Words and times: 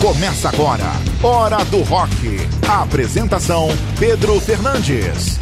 Começa 0.00 0.48
agora, 0.48 0.90
Hora 1.22 1.62
do 1.66 1.82
Rock. 1.82 2.38
A 2.66 2.82
apresentação: 2.82 3.68
Pedro 3.98 4.40
Fernandes. 4.40 5.38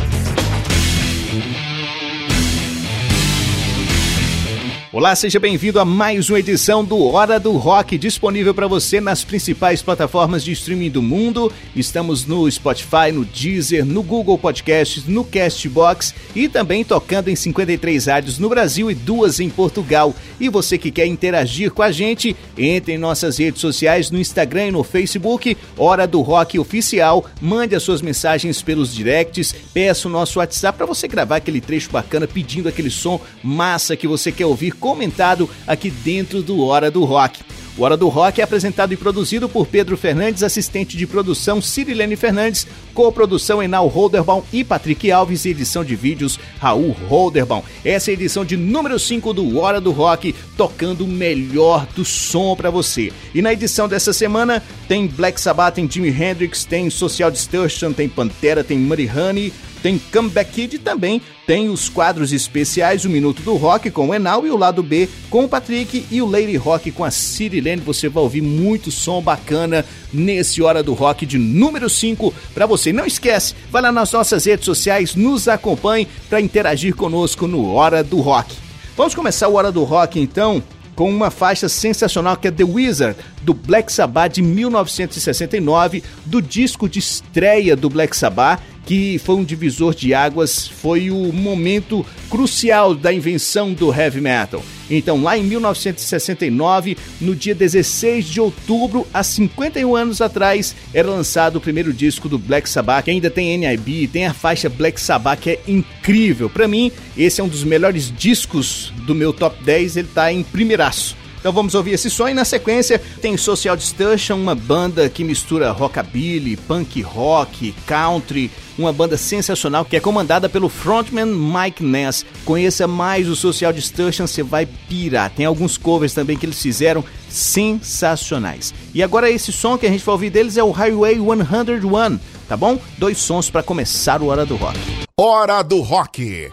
Olá, 4.91 5.15
seja 5.15 5.39
bem-vindo 5.39 5.79
a 5.79 5.85
mais 5.85 6.31
uma 6.31 6.39
edição 6.39 6.83
do 6.83 6.99
Hora 7.09 7.39
do 7.39 7.53
Rock, 7.59 7.99
disponível 7.99 8.55
para 8.55 8.67
você 8.67 9.03
nas 9.03 9.23
principais 9.23 9.83
plataformas 9.83 10.43
de 10.43 10.53
streaming 10.53 10.89
do 10.89 11.03
mundo. 11.03 11.53
Estamos 11.77 12.25
no 12.25 12.51
Spotify, 12.51 13.13
no 13.13 13.23
Deezer, 13.23 13.85
no 13.85 14.03
Google 14.03 14.39
Podcasts, 14.39 15.05
no 15.05 15.25
Castbox 15.25 16.15
e 16.35 16.49
também 16.49 16.85
tocando 16.85 17.29
em 17.29 17.37
53 17.37 18.07
rádios 18.07 18.39
no 18.39 18.49
Brasil 18.49 18.91
e 18.91 18.95
duas 18.95 19.41
em 19.41 19.51
Portugal. 19.51 20.15
E 20.41 20.49
você 20.49 20.79
que 20.79 20.91
quer 20.91 21.05
interagir 21.05 21.71
com 21.71 21.83
a 21.83 21.93
gente, 21.93 22.35
entre 22.57 22.95
em 22.95 22.99
nossas 22.99 23.37
redes 23.37 23.61
sociais 23.61 24.11
no 24.11 24.19
Instagram 24.19 24.69
e 24.69 24.73
no 24.73 24.83
Facebook, 24.83 25.55
Hora 25.77 26.07
do 26.07 26.23
Rock 26.23 26.59
Oficial. 26.59 27.27
Mande 27.43 27.77
as 27.77 27.83
suas 27.83 28.01
mensagens 28.01 28.63
pelos 28.63 28.95
directs, 28.95 29.55
peça 29.75 30.09
o 30.09 30.11
nosso 30.11 30.39
WhatsApp 30.39 30.79
para 30.79 30.87
você 30.87 31.07
gravar 31.07 31.37
aquele 31.37 31.61
trecho 31.61 31.91
bacana 31.91 32.27
pedindo 32.27 32.71
aquele 32.71 32.91
som 32.91 33.21
massa 33.45 33.95
que 33.95 34.09
você 34.09 34.33
quer 34.33 34.47
ouvir 34.47 34.78
comentado 34.79 35.49
aqui 35.67 35.91
dentro 35.91 36.43
do 36.43 36.61
Hora 36.61 36.91
do 36.91 37.05
Rock. 37.05 37.43
O 37.79 37.85
Hora 37.85 37.97
do 37.97 38.09
Rock 38.09 38.41
é 38.41 38.45
apresentado 38.45 38.93
e 38.93 38.97
produzido 38.97 39.49
por 39.49 39.65
Pedro 39.65 39.97
Fernandes, 39.97 40.43
assistente 40.43 40.97
de 40.97 41.07
produção 41.07 41.63
Cirilene 41.63 42.17
Fernandes, 42.17 42.67
co-produção 42.93 43.63
Enal 43.63 43.87
Holderbaum 43.87 44.43
e 44.53 44.65
Patrick 44.65 45.13
Alves 45.13 45.45
e 45.45 45.51
edição 45.51 45.85
de 45.85 45.95
vídeos 45.95 46.41
Raul 46.59 46.91
Holderbaum. 47.09 47.63
Essa 47.85 48.11
é 48.11 48.13
a 48.13 48.15
edição 48.15 48.45
de 48.45 48.57
número 48.57 48.99
5 48.99 49.33
do 49.33 49.61
Hora 49.61 49.81
do 49.81 49.93
Rock, 49.93 50.35
tocando 50.57 51.05
o 51.05 51.09
melhor 51.09 51.87
do 51.95 52.05
som 52.05 52.57
para 52.57 52.69
você. 52.69 53.13
E 53.33 53.41
na 53.41 53.53
edição 53.53 53.89
dessa 53.89 54.13
semana 54.13 54.61
tem 54.89 55.07
Black 55.07 55.41
Sabbath, 55.41 55.77
tem 55.77 55.89
Jimi 55.89 56.09
Hendrix, 56.09 56.65
tem 56.65 56.91
Social 56.91 57.31
Distortion, 57.31 57.93
tem 57.93 58.09
Pantera, 58.09 58.65
tem 58.65 58.77
Muddy 58.77 59.09
Honey, 59.09 59.53
tem 59.83 59.99
Comeback 59.99 60.53
Kid 60.53 60.79
também 60.79 61.21
tem 61.47 61.71
os 61.71 61.89
quadros 61.89 62.31
especiais, 62.31 63.07
o 63.07 63.09
Minuto 63.09 63.41
do 63.41 63.55
Rock 63.57 63.91
com 63.91 64.09
o 64.09 64.15
Enal 64.15 64.47
e 64.47 64.51
o 64.51 64.57
lado 64.57 64.83
B 64.83 65.09
com 65.31 65.45
o 65.45 65.49
Patrick 65.49 66.05
e 66.11 66.21
o 66.21 66.27
Lady 66.27 66.57
Rock 66.57 66.93
com 66.93 67.05
a 67.05 67.11
Cirilene. 67.11 67.81
Você 67.81 68.07
vai 68.07 68.23
ouvir 68.23 68.43
muito 68.43 68.91
som 68.91 69.23
bacana 69.23 69.83
nesse 70.13 70.61
Hora 70.61 70.83
do 70.83 70.93
Rock 70.93 71.25
de 71.25 71.39
número 71.39 71.89
5 71.89 72.35
para 72.53 72.67
você. 72.67 72.93
Não 72.93 73.07
esquece, 73.07 73.55
vai 73.71 73.81
lá 73.81 73.91
nas 73.91 74.13
nossas 74.13 74.45
redes 74.45 74.67
sociais, 74.67 75.15
nos 75.15 75.49
acompanhe 75.49 76.07
para 76.29 76.39
interagir 76.39 76.95
conosco 76.95 77.47
no 77.47 77.73
Hora 77.73 78.05
do 78.05 78.21
Rock. 78.21 78.55
Vamos 78.95 79.15
começar 79.15 79.49
o 79.49 79.55
Hora 79.55 79.73
do 79.73 79.85
Rock 79.85 80.21
então 80.21 80.63
com 80.99 81.09
uma 81.09 81.31
faixa 81.31 81.69
sensacional 81.69 82.37
que 82.37 82.49
é 82.49 82.51
The 82.51 82.65
Wizard, 82.65 83.17
do 83.43 83.55
Black 83.55 83.93
Sabbath 83.93 84.33
de 84.33 84.43
1969, 84.43 86.03
do 86.27 86.43
disco 86.43 86.89
de 86.89 86.99
estreia 86.99 87.77
do 87.77 87.89
Black 87.89 88.17
Sabbath, 88.17 88.61
que 88.85 89.17
foi 89.21 89.37
um 89.37 89.45
divisor 89.45 89.95
de 89.95 90.13
águas, 90.13 90.67
foi 90.67 91.09
o 91.13 91.33
momento 91.33 92.05
crucial 92.29 92.97
da 92.97 93.13
invenção 93.13 93.73
do 93.73 93.95
heavy 93.95 94.21
metal. 94.21 94.61
Então, 94.91 95.23
lá 95.23 95.37
em 95.37 95.43
1969, 95.43 96.97
no 97.21 97.35
dia 97.35 97.55
16 97.55 98.25
de 98.25 98.41
outubro, 98.41 99.07
há 99.13 99.23
51 99.23 99.95
anos 99.95 100.21
atrás, 100.21 100.75
era 100.95 101.11
lançado 101.11 101.57
o 101.57 101.61
primeiro 101.61 101.93
disco 101.93 102.29
do 102.29 102.39
Black 102.39 102.69
Sabbath, 102.69 103.05
que 103.05 103.11
ainda 103.11 103.31
tem 103.31 103.57
NIB, 103.59 104.09
tem 104.09 104.27
a 104.27 104.35
faixa 104.35 104.69
Black 104.69 105.01
Sabbath, 105.01 105.41
que 105.41 105.51
é 105.51 105.61
incrível. 105.69 106.49
Para 106.49 106.69
mim, 106.69 106.91
esse 107.17 107.41
é 107.41 107.45
um 107.45 107.49
dos 107.49 107.65
melhores 107.65 108.13
discos 108.17 108.93
do 109.07 109.15
meu 109.15 109.33
top 109.33 109.63
10, 109.63 109.97
ele 109.97 110.09
tá 110.15 110.33
em 110.33 110.43
primeiraço. 110.43 111.18
Então 111.39 111.53
vamos 111.53 111.75
ouvir 111.75 111.93
esse 111.93 112.11
som 112.11 112.29
e 112.29 112.35
na 112.35 112.45
sequência 112.45 113.01
tem 113.21 113.37
Social 113.37 113.77
Distortion, 113.77 114.37
uma 114.37 114.55
banda 114.55 115.09
que 115.09 115.25
mistura 115.25 115.71
rockabilly, 115.71 116.57
punk 116.57 117.01
rock, 117.03 117.75
country, 117.87 118.51
uma 118.79 118.93
banda 118.93 119.17
sensacional 119.17 119.85
que 119.85 119.97
é 119.97 120.01
comandada 120.01 120.49
pelo 120.49 120.69
frontman 120.69 121.27
Mike 121.27 121.83
Ness. 121.83 122.25
Conheça 122.45 122.87
mais 122.87 123.29
o 123.29 123.37
Social 123.37 123.73
Distortion, 123.73 124.27
você 124.27 124.43
vai 124.43 124.67
pirar. 124.67 125.31
Tem 125.31 125.47
alguns 125.47 125.77
covers 125.77 126.15
também 126.15 126.37
que 126.37 126.47
eles 126.47 126.61
fizeram 126.61 127.05
sensacionais. 127.29 128.75
E 128.95 129.03
agora 129.03 129.31
esse 129.31 129.53
som 129.53 129.79
que 129.79 129.87
a 129.87 129.91
gente 129.91 130.05
vai 130.05 130.13
ouvir 130.13 130.31
deles 130.31 130.57
é 130.57 130.63
o 130.63 130.71
Highway 130.71 131.17
101, 131.17 132.19
tá 132.49 132.57
bom? 132.57 132.79
Dois 132.97 133.19
sons 133.19 133.51
para 133.51 133.63
começar 133.63 134.23
o 134.23 134.27
Hora 134.27 134.45
do 134.45 134.57
Rock. 134.57 134.79
Hora 135.17 135.63
do 135.63 135.81
Rock. 135.81 136.51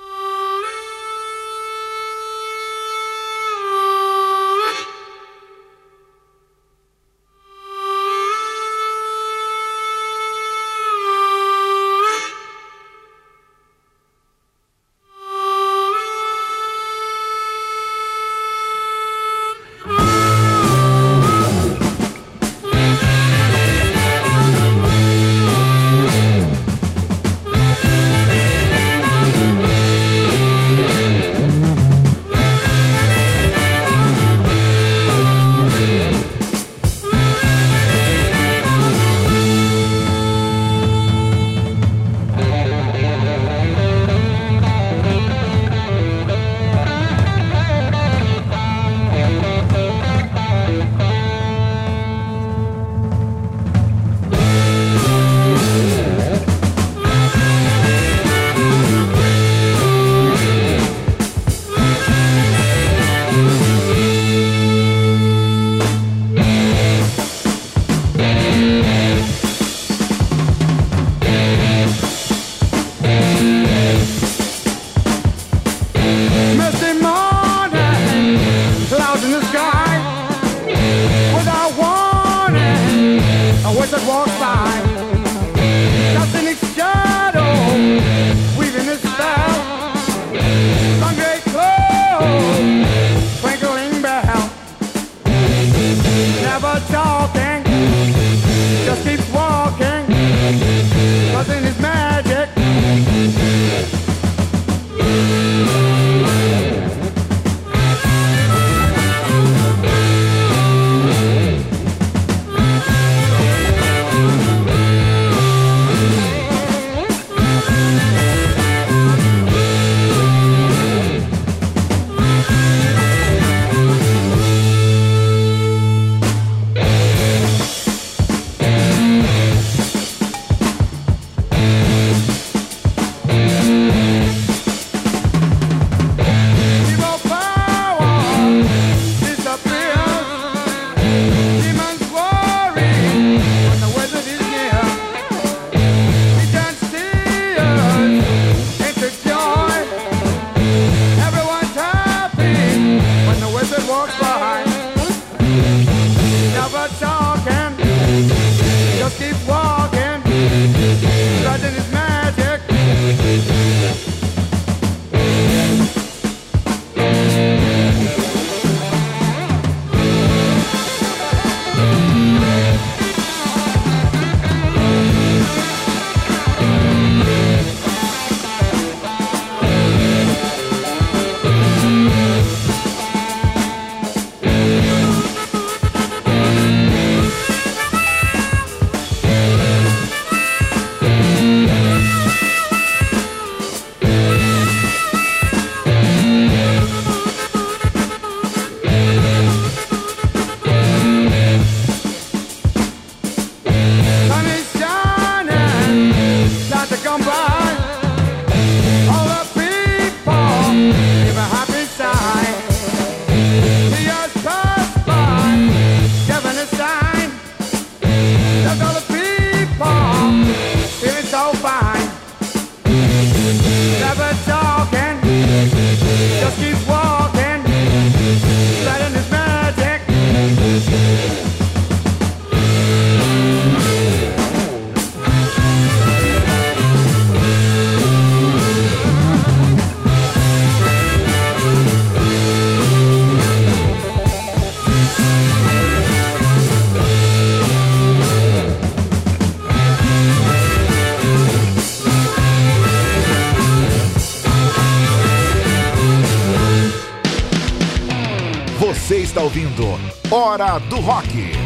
Ouvindo 259.41 259.99
Hora 260.31 260.79
do 260.79 260.99
Rock. 260.99 261.64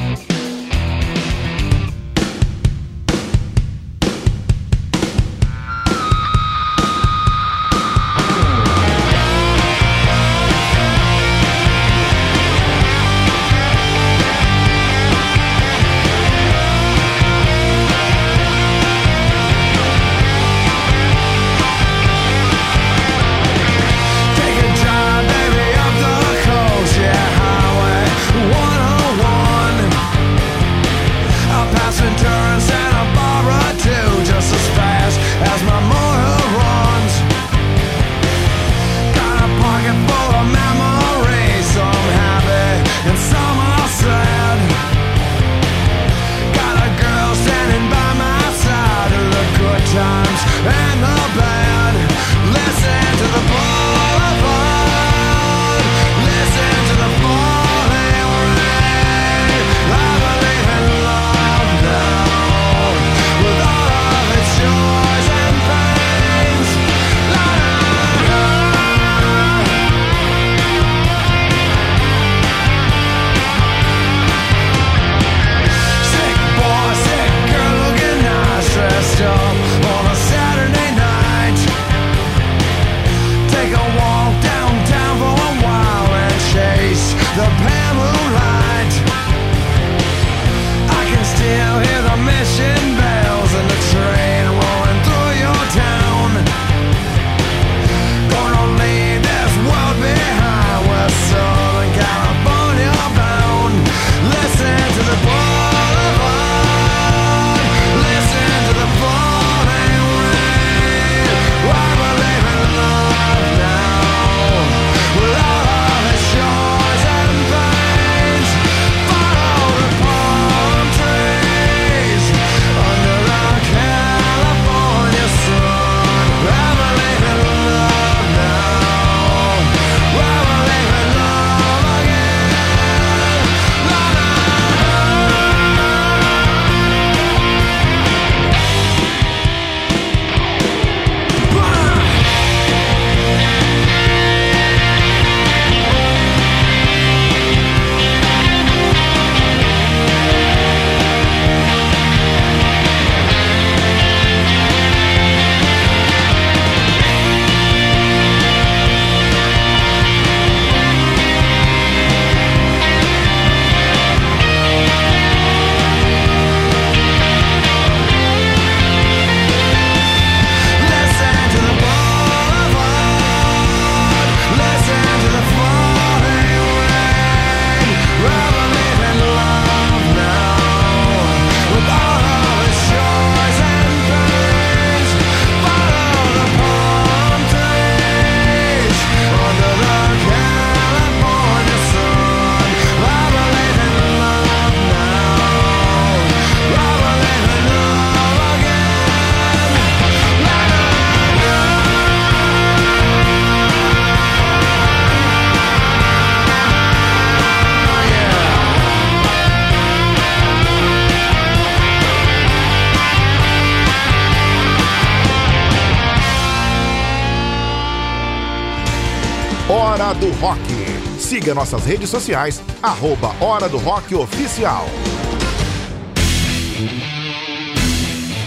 Siga 221.40 221.56
nossas 221.56 221.86
redes 221.86 222.10
sociais, 222.10 222.62
arroba 222.84 223.34
Hora 223.40 223.70
do 223.70 223.78
Rock 223.78 224.14
Oficial. 224.14 224.86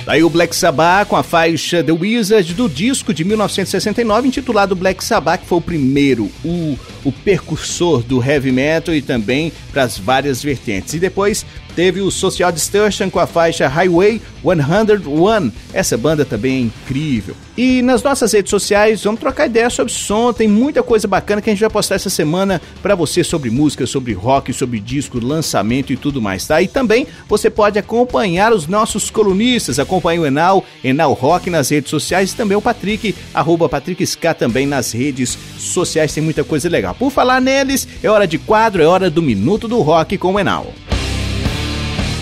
Daí 0.04 0.22
o 0.22 0.28
Black 0.28 0.54
Sabbath 0.54 1.08
com 1.08 1.16
a 1.16 1.22
faixa 1.22 1.82
The 1.82 1.92
Wizard 1.92 2.52
do 2.52 2.68
disco 2.68 3.14
de 3.14 3.24
1969 3.24 4.28
intitulado 4.28 4.76
Black 4.76 5.02
Sabbath, 5.02 5.40
que 5.40 5.46
foi 5.46 5.56
o 5.56 5.62
primeiro, 5.62 6.30
o, 6.44 6.78
o 7.04 7.12
precursor 7.12 8.02
do 8.02 8.22
heavy 8.22 8.52
metal 8.52 8.94
e 8.94 9.02
também 9.02 9.52
para 9.72 9.82
as 9.82 9.98
várias 9.98 10.42
vertentes. 10.42 10.94
E 10.94 10.98
depois 10.98 11.44
teve 11.74 12.00
o 12.00 12.10
Social 12.10 12.52
Distortion 12.52 13.10
com 13.10 13.18
a 13.18 13.26
faixa 13.26 13.66
Highway 13.66 14.20
101. 14.42 15.52
Essa 15.72 15.96
banda 15.96 16.24
também 16.24 16.56
é 16.56 16.60
incrível. 16.60 17.34
E 17.56 17.82
nas 17.82 18.02
nossas 18.02 18.32
redes 18.32 18.50
sociais, 18.50 19.04
vamos 19.04 19.20
trocar 19.20 19.46
ideia 19.46 19.68
sobre 19.68 19.92
som. 19.92 20.32
Tem 20.32 20.48
muita 20.48 20.82
coisa 20.82 21.06
bacana 21.06 21.40
que 21.42 21.50
a 21.50 21.52
gente 21.52 21.60
vai 21.60 21.70
postar 21.70 21.96
essa 21.96 22.10
semana 22.10 22.60
para 22.82 22.94
você 22.94 23.22
sobre 23.22 23.50
música, 23.50 23.86
sobre 23.86 24.12
rock, 24.12 24.52
sobre 24.52 24.80
disco, 24.80 25.18
lançamento 25.18 25.92
e 25.92 25.96
tudo 25.96 26.20
mais, 26.20 26.46
tá? 26.46 26.62
E 26.62 26.68
também 26.68 27.06
você 27.28 27.50
pode 27.50 27.78
acompanhar 27.78 28.52
os 28.52 28.66
nossos 28.66 29.10
colunistas. 29.10 29.78
Acompanhe 29.78 30.18
o 30.18 30.26
Enal, 30.26 30.64
Enal 30.82 31.12
Rock 31.12 31.50
nas 31.50 31.68
redes 31.68 31.90
sociais 31.90 32.32
e 32.32 32.36
também 32.36 32.56
o 32.56 32.62
Patrick, 32.62 33.14
arroba 33.34 33.68
Patrick 33.68 34.02
também 34.38 34.66
nas 34.66 34.92
redes 34.92 35.38
sociais. 35.58 36.12
Tem 36.12 36.22
muita 36.22 36.44
coisa 36.44 36.68
legal. 36.68 36.91
Por 36.94 37.10
falar 37.10 37.40
neles, 37.40 37.86
é 38.02 38.08
hora 38.08 38.26
de 38.26 38.38
quadro, 38.38 38.82
é 38.82 38.86
hora 38.86 39.10
do 39.10 39.22
Minuto 39.22 39.66
do 39.68 39.80
Rock 39.80 40.18
com 40.18 40.34
o 40.34 40.40
Enal. 40.40 40.66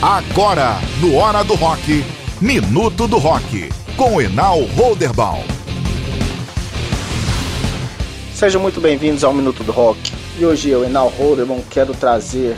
Agora, 0.03 0.79
no 0.99 1.15
Hora 1.17 1.45
do 1.45 1.55
Rock, 1.55 2.03
Minuto 2.41 3.07
do 3.07 3.19
Rock, 3.19 3.69
com 3.99 4.19
Enal 4.19 4.63
Holderbaum. 4.63 5.45
Sejam 8.33 8.63
muito 8.63 8.81
bem-vindos 8.81 9.23
ao 9.23 9.35
Minuto 9.35 9.63
do 9.63 9.73
Rock. 9.73 10.13
E 10.39 10.47
hoje 10.47 10.71
eu, 10.71 10.85
Enal 10.85 11.11
Holderbaum, 11.11 11.63
quero 11.69 11.93
trazer 11.93 12.57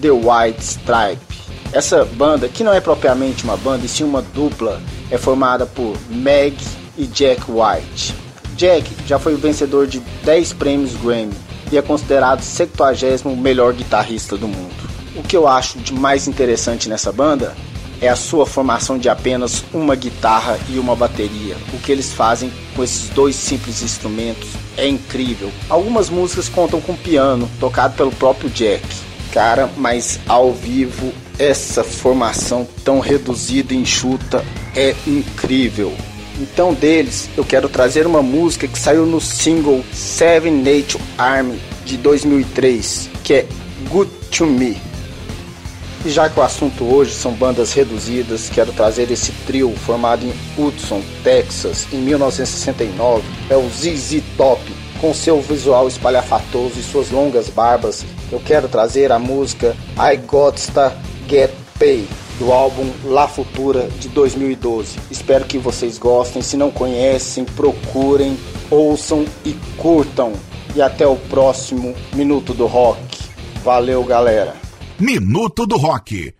The 0.00 0.12
White 0.12 0.62
Stripe. 0.62 1.36
Essa 1.72 2.04
banda, 2.04 2.48
que 2.48 2.62
não 2.62 2.72
é 2.72 2.80
propriamente 2.80 3.42
uma 3.42 3.56
banda, 3.56 3.84
e 3.84 3.88
sim 3.88 4.04
uma 4.04 4.22
dupla, 4.22 4.80
é 5.10 5.18
formada 5.18 5.66
por 5.66 5.96
Meg 6.08 6.56
e 6.96 7.04
Jack 7.06 7.42
White. 7.48 8.14
Jack 8.56 8.88
já 9.08 9.18
foi 9.18 9.34
o 9.34 9.38
vencedor 9.38 9.88
de 9.88 9.98
10 10.24 10.52
prêmios 10.52 10.94
Grammy 10.94 11.34
e 11.70 11.78
é 11.78 11.82
considerado 11.82 12.42
70 12.42 13.28
melhor 13.36 13.72
guitarrista 13.72 14.36
do 14.36 14.48
mundo. 14.48 14.74
O 15.14 15.22
que 15.22 15.36
eu 15.36 15.48
acho 15.48 15.78
de 15.78 15.94
mais 15.94 16.28
interessante 16.28 16.88
nessa 16.88 17.10
banda 17.10 17.54
é 18.00 18.08
a 18.08 18.16
sua 18.16 18.44
formação 18.44 18.98
de 18.98 19.08
apenas 19.08 19.64
uma 19.72 19.94
guitarra 19.94 20.58
e 20.68 20.78
uma 20.78 20.94
bateria. 20.94 21.56
O 21.72 21.78
que 21.78 21.90
eles 21.90 22.12
fazem 22.12 22.52
com 22.74 22.84
esses 22.84 23.08
dois 23.08 23.34
simples 23.34 23.82
instrumentos 23.82 24.48
é 24.76 24.86
incrível. 24.86 25.50
Algumas 25.68 26.10
músicas 26.10 26.48
contam 26.48 26.80
com 26.80 26.94
piano, 26.94 27.48
tocado 27.58 27.94
pelo 27.96 28.12
próprio 28.12 28.50
Jack. 28.50 28.84
Cara, 29.32 29.70
mas 29.76 30.20
ao 30.28 30.52
vivo 30.52 31.12
essa 31.38 31.84
formação 31.84 32.66
tão 32.84 33.00
reduzida 33.00 33.74
e 33.74 33.78
enxuta 33.78 34.44
é 34.74 34.94
incrível. 35.06 35.94
Então 36.38 36.74
deles 36.74 37.30
eu 37.36 37.44
quero 37.44 37.68
trazer 37.68 38.06
uma 38.06 38.22
música 38.22 38.68
que 38.68 38.78
saiu 38.78 39.06
no 39.06 39.20
single 39.20 39.82
Seven 39.92 40.52
Nation 40.52 41.00
Army 41.16 41.58
de 41.84 41.96
2003, 41.96 43.10
que 43.24 43.34
é 43.34 43.46
Good 43.88 44.10
to 44.30 44.46
Me. 44.46 44.76
E 46.04 46.10
já 46.10 46.28
que 46.28 46.38
o 46.38 46.42
assunto 46.42 46.84
hoje 46.84 47.14
são 47.14 47.32
bandas 47.32 47.72
reduzidas, 47.72 48.48
quero 48.48 48.72
trazer 48.72 49.10
esse 49.10 49.32
trio 49.46 49.74
formado 49.74 50.24
em 50.24 50.32
Hudson, 50.56 51.02
Texas, 51.24 51.86
em 51.92 51.96
1969. 51.96 53.24
É 53.50 53.56
o 53.56 53.68
ZZ 53.68 54.22
Top, 54.36 54.60
com 55.00 55.12
seu 55.12 55.40
visual 55.40 55.88
espalhafatoso 55.88 56.78
e 56.78 56.82
suas 56.82 57.10
longas 57.10 57.48
barbas. 57.48 58.04
Eu 58.30 58.40
quero 58.40 58.68
trazer 58.68 59.10
a 59.10 59.18
música 59.18 59.74
I 59.98 60.16
Gotsta 60.16 60.96
Get 61.28 61.50
Pay 61.78 62.06
do 62.38 62.52
álbum 62.52 62.90
La 63.04 63.26
Futura 63.26 63.88
de 63.98 64.08
2012. 64.08 64.98
Espero 65.10 65.44
que 65.44 65.58
vocês 65.58 65.98
gostem. 65.98 66.42
Se 66.42 66.56
não 66.56 66.70
conhecem, 66.70 67.44
procurem, 67.44 68.36
ouçam 68.70 69.24
e 69.44 69.54
curtam. 69.76 70.32
E 70.74 70.82
até 70.82 71.06
o 71.06 71.16
próximo 71.16 71.94
Minuto 72.14 72.52
do 72.52 72.66
Rock. 72.66 73.00
Valeu, 73.64 74.04
galera. 74.04 74.54
Minuto 74.98 75.66
do 75.66 75.76
Rock. 75.76 76.35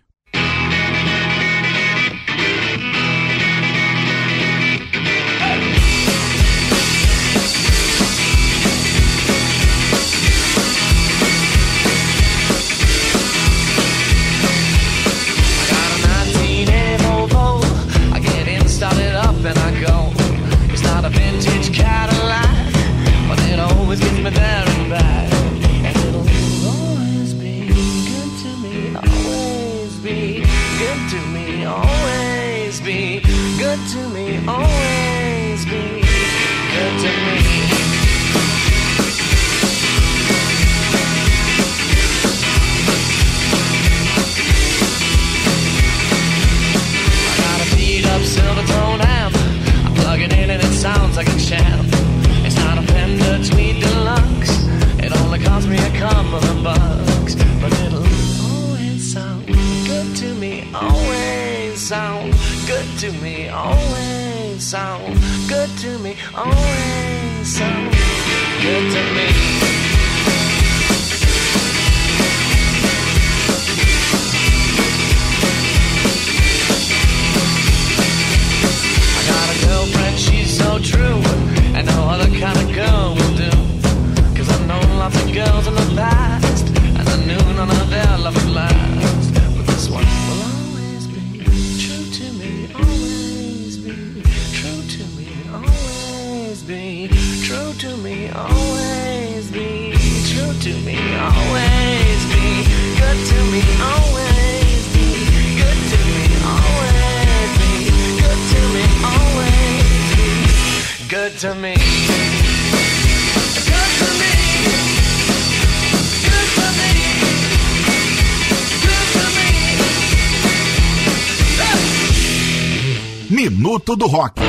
Minuto 123.29 123.95
do 123.95 124.07
Rock. 124.07 124.39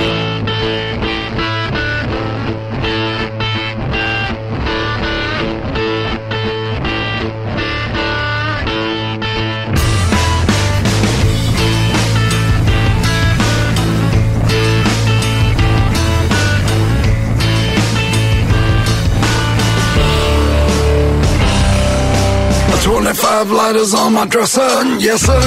Twenty-five 22.85 23.51
lighters 23.51 23.93
on 23.93 24.15
my 24.15 24.25
dresser, 24.27 24.63
yes 24.99 25.21
sir. 25.23 25.41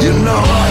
You 0.00 0.12
know 0.24 0.42
I 0.42 0.67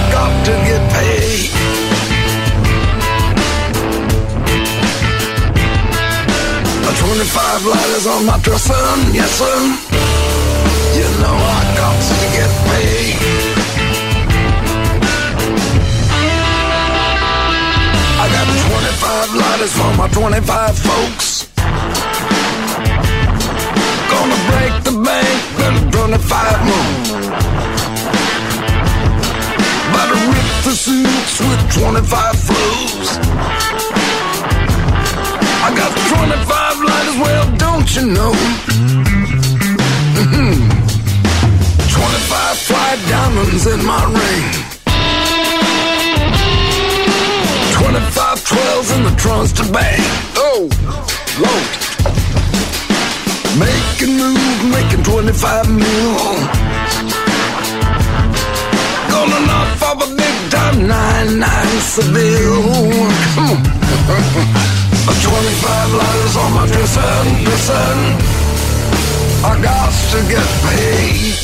25 7.28 7.66
lighters 7.66 8.08
on 8.08 8.26
my 8.26 8.40
dresser, 8.40 8.74
yes 9.12 9.32
sir. 9.36 9.60
You 10.96 11.08
know 11.20 11.36
I 11.36 11.62
got 11.76 11.98
to 12.08 12.16
get 12.32 12.52
paid. 12.68 13.16
I 18.16 18.26
got 18.32 18.48
25 18.72 19.36
lighters 19.44 19.74
for 19.76 19.92
my 20.00 20.08
25 20.08 20.80
folks. 20.80 21.28
Gonna 24.08 24.40
break 24.48 24.74
the 24.88 24.96
bank 25.04 25.40
with 25.58 25.92
25 25.92 26.64
more. 26.70 26.96
About 29.90 30.08
to 30.08 30.20
rip 30.32 30.50
the 30.64 30.72
suits 30.72 31.40
with 31.42 31.62
25 31.76 32.40
flows. 32.48 33.10
I 35.66 35.76
got 35.76 35.92
25 35.92 36.67
lighters, 37.08 37.22
well, 37.22 37.58
don't 37.58 37.96
you 37.96 38.06
know? 38.08 38.32
Mm-hmm. 40.18 40.54
25 41.90 42.58
fly 42.58 42.96
diamonds 43.10 43.68
in 43.68 43.86
my 43.86 44.04
ring. 44.06 44.44
25 47.74 48.40
12s 48.44 48.98
in 48.98 49.04
the 49.04 49.16
trunks 49.18 49.52
to 49.54 49.64
bang. 49.72 50.02
Oh, 50.36 50.70
Lord. 51.40 51.68
Making 53.60 54.18
moves, 54.18 54.64
making 54.72 55.04
25 55.04 55.70
mil. 55.70 56.14
Gonna 59.10 59.40
knock 59.48 59.82
off 59.82 60.04
a 60.04 60.16
big 60.16 60.52
time 60.52 60.76
9-9 60.88 61.80
Seville. 61.82 63.10
Come 63.36 63.50
on. 64.80 64.84
25 65.14 65.94
letters 65.94 66.36
on 66.38 66.54
my 66.54 66.66
dresser, 66.68 67.14
dresser. 67.46 67.88
I 69.44 69.54
got 69.62 69.94
to 70.12 70.20
get 70.28 70.48
paid. 70.68 71.36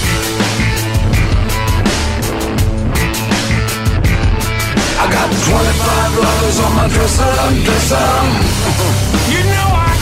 I 5.00 5.05
got 5.12 5.29
25 5.32 6.17
letters 6.24 6.60
on 6.60 6.72
my 6.75 6.88
dresser, 6.89 7.34
dresser. 7.63 8.10
You 9.34 9.41
know 9.43 9.70
I 9.72 9.93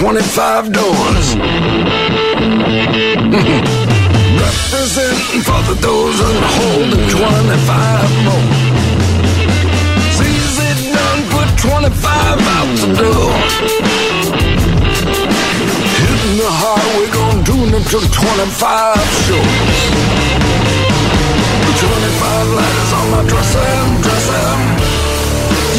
25 0.00 0.72
doors. 0.72 1.36
Representing 4.40 5.42
for 5.44 5.60
the 5.68 5.76
dozen 5.84 6.36
holding 6.56 7.04
25 7.04 8.24
more. 8.24 8.48
Sees 10.16 10.56
it 10.56 10.78
done, 10.96 11.20
put 11.28 11.48
25 11.60 12.00
out 12.56 12.70
the 12.80 12.88
door. 12.96 13.32
Hitting 16.00 16.36
the 16.40 16.48
highway, 16.48 17.08
gonna 17.12 17.44
tune 17.44 17.74
it 17.76 17.84
to 17.92 18.00
25 18.00 18.96
shows. 19.28 19.80
25 21.76 22.48
letters 22.56 22.92
on 22.96 23.04
my 23.10 23.22
dresser, 23.28 23.72
dresser. 24.00 24.48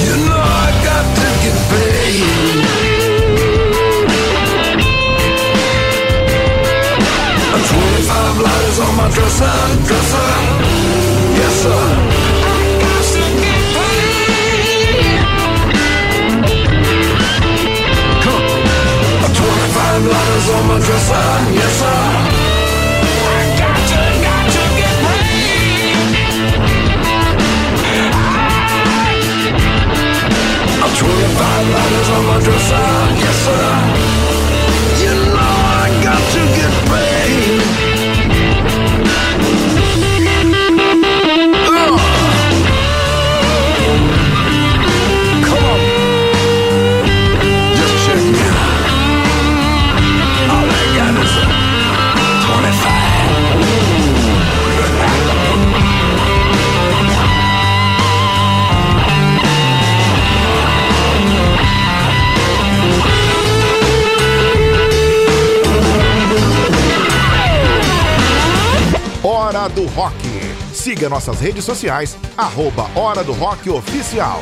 You 0.06 0.14
know 0.30 0.38
I 0.38 0.70
got 0.86 1.06
to 1.18 1.28
get 1.42 1.58
paid. 1.72 2.81
Twenty-five 8.42 8.50
lighters 8.58 8.80
on 8.80 8.96
my 8.98 9.08
dresser, 9.14 9.54
dresser. 9.86 10.30
Yes, 11.38 11.54
sir. 11.62 11.70
I 11.70 12.82
got 12.82 13.04
to 13.14 13.22
get 13.38 13.62
paid. 13.76 15.22
Come 18.24 18.42
on. 18.42 19.30
Twenty-five 19.38 20.02
lighters 20.10 20.48
on 20.50 20.64
my 20.68 20.78
dresser, 20.82 21.30
yes, 21.54 21.74
sir. 21.82 22.02
I 23.12 23.14
got 23.62 23.78
to, 23.92 24.02
got 24.26 24.46
to 24.56 24.64
get 24.80 24.96
paid. 25.06 26.02
I... 30.82 30.84
Twenty-five 30.98 31.66
lighters 31.76 32.10
on 32.10 32.24
my 32.26 32.38
dresser, 32.42 32.90
yes, 33.22 33.38
sir. 33.46 34.01
Rock. 69.96 70.16
Siga 70.74 71.10
nossas 71.10 71.40
redes 71.42 71.66
sociais, 71.66 72.18
arroba 72.38 72.90
Hora 72.96 73.24
do 73.24 73.34
Rock 73.34 73.70
Oficial. 73.70 74.40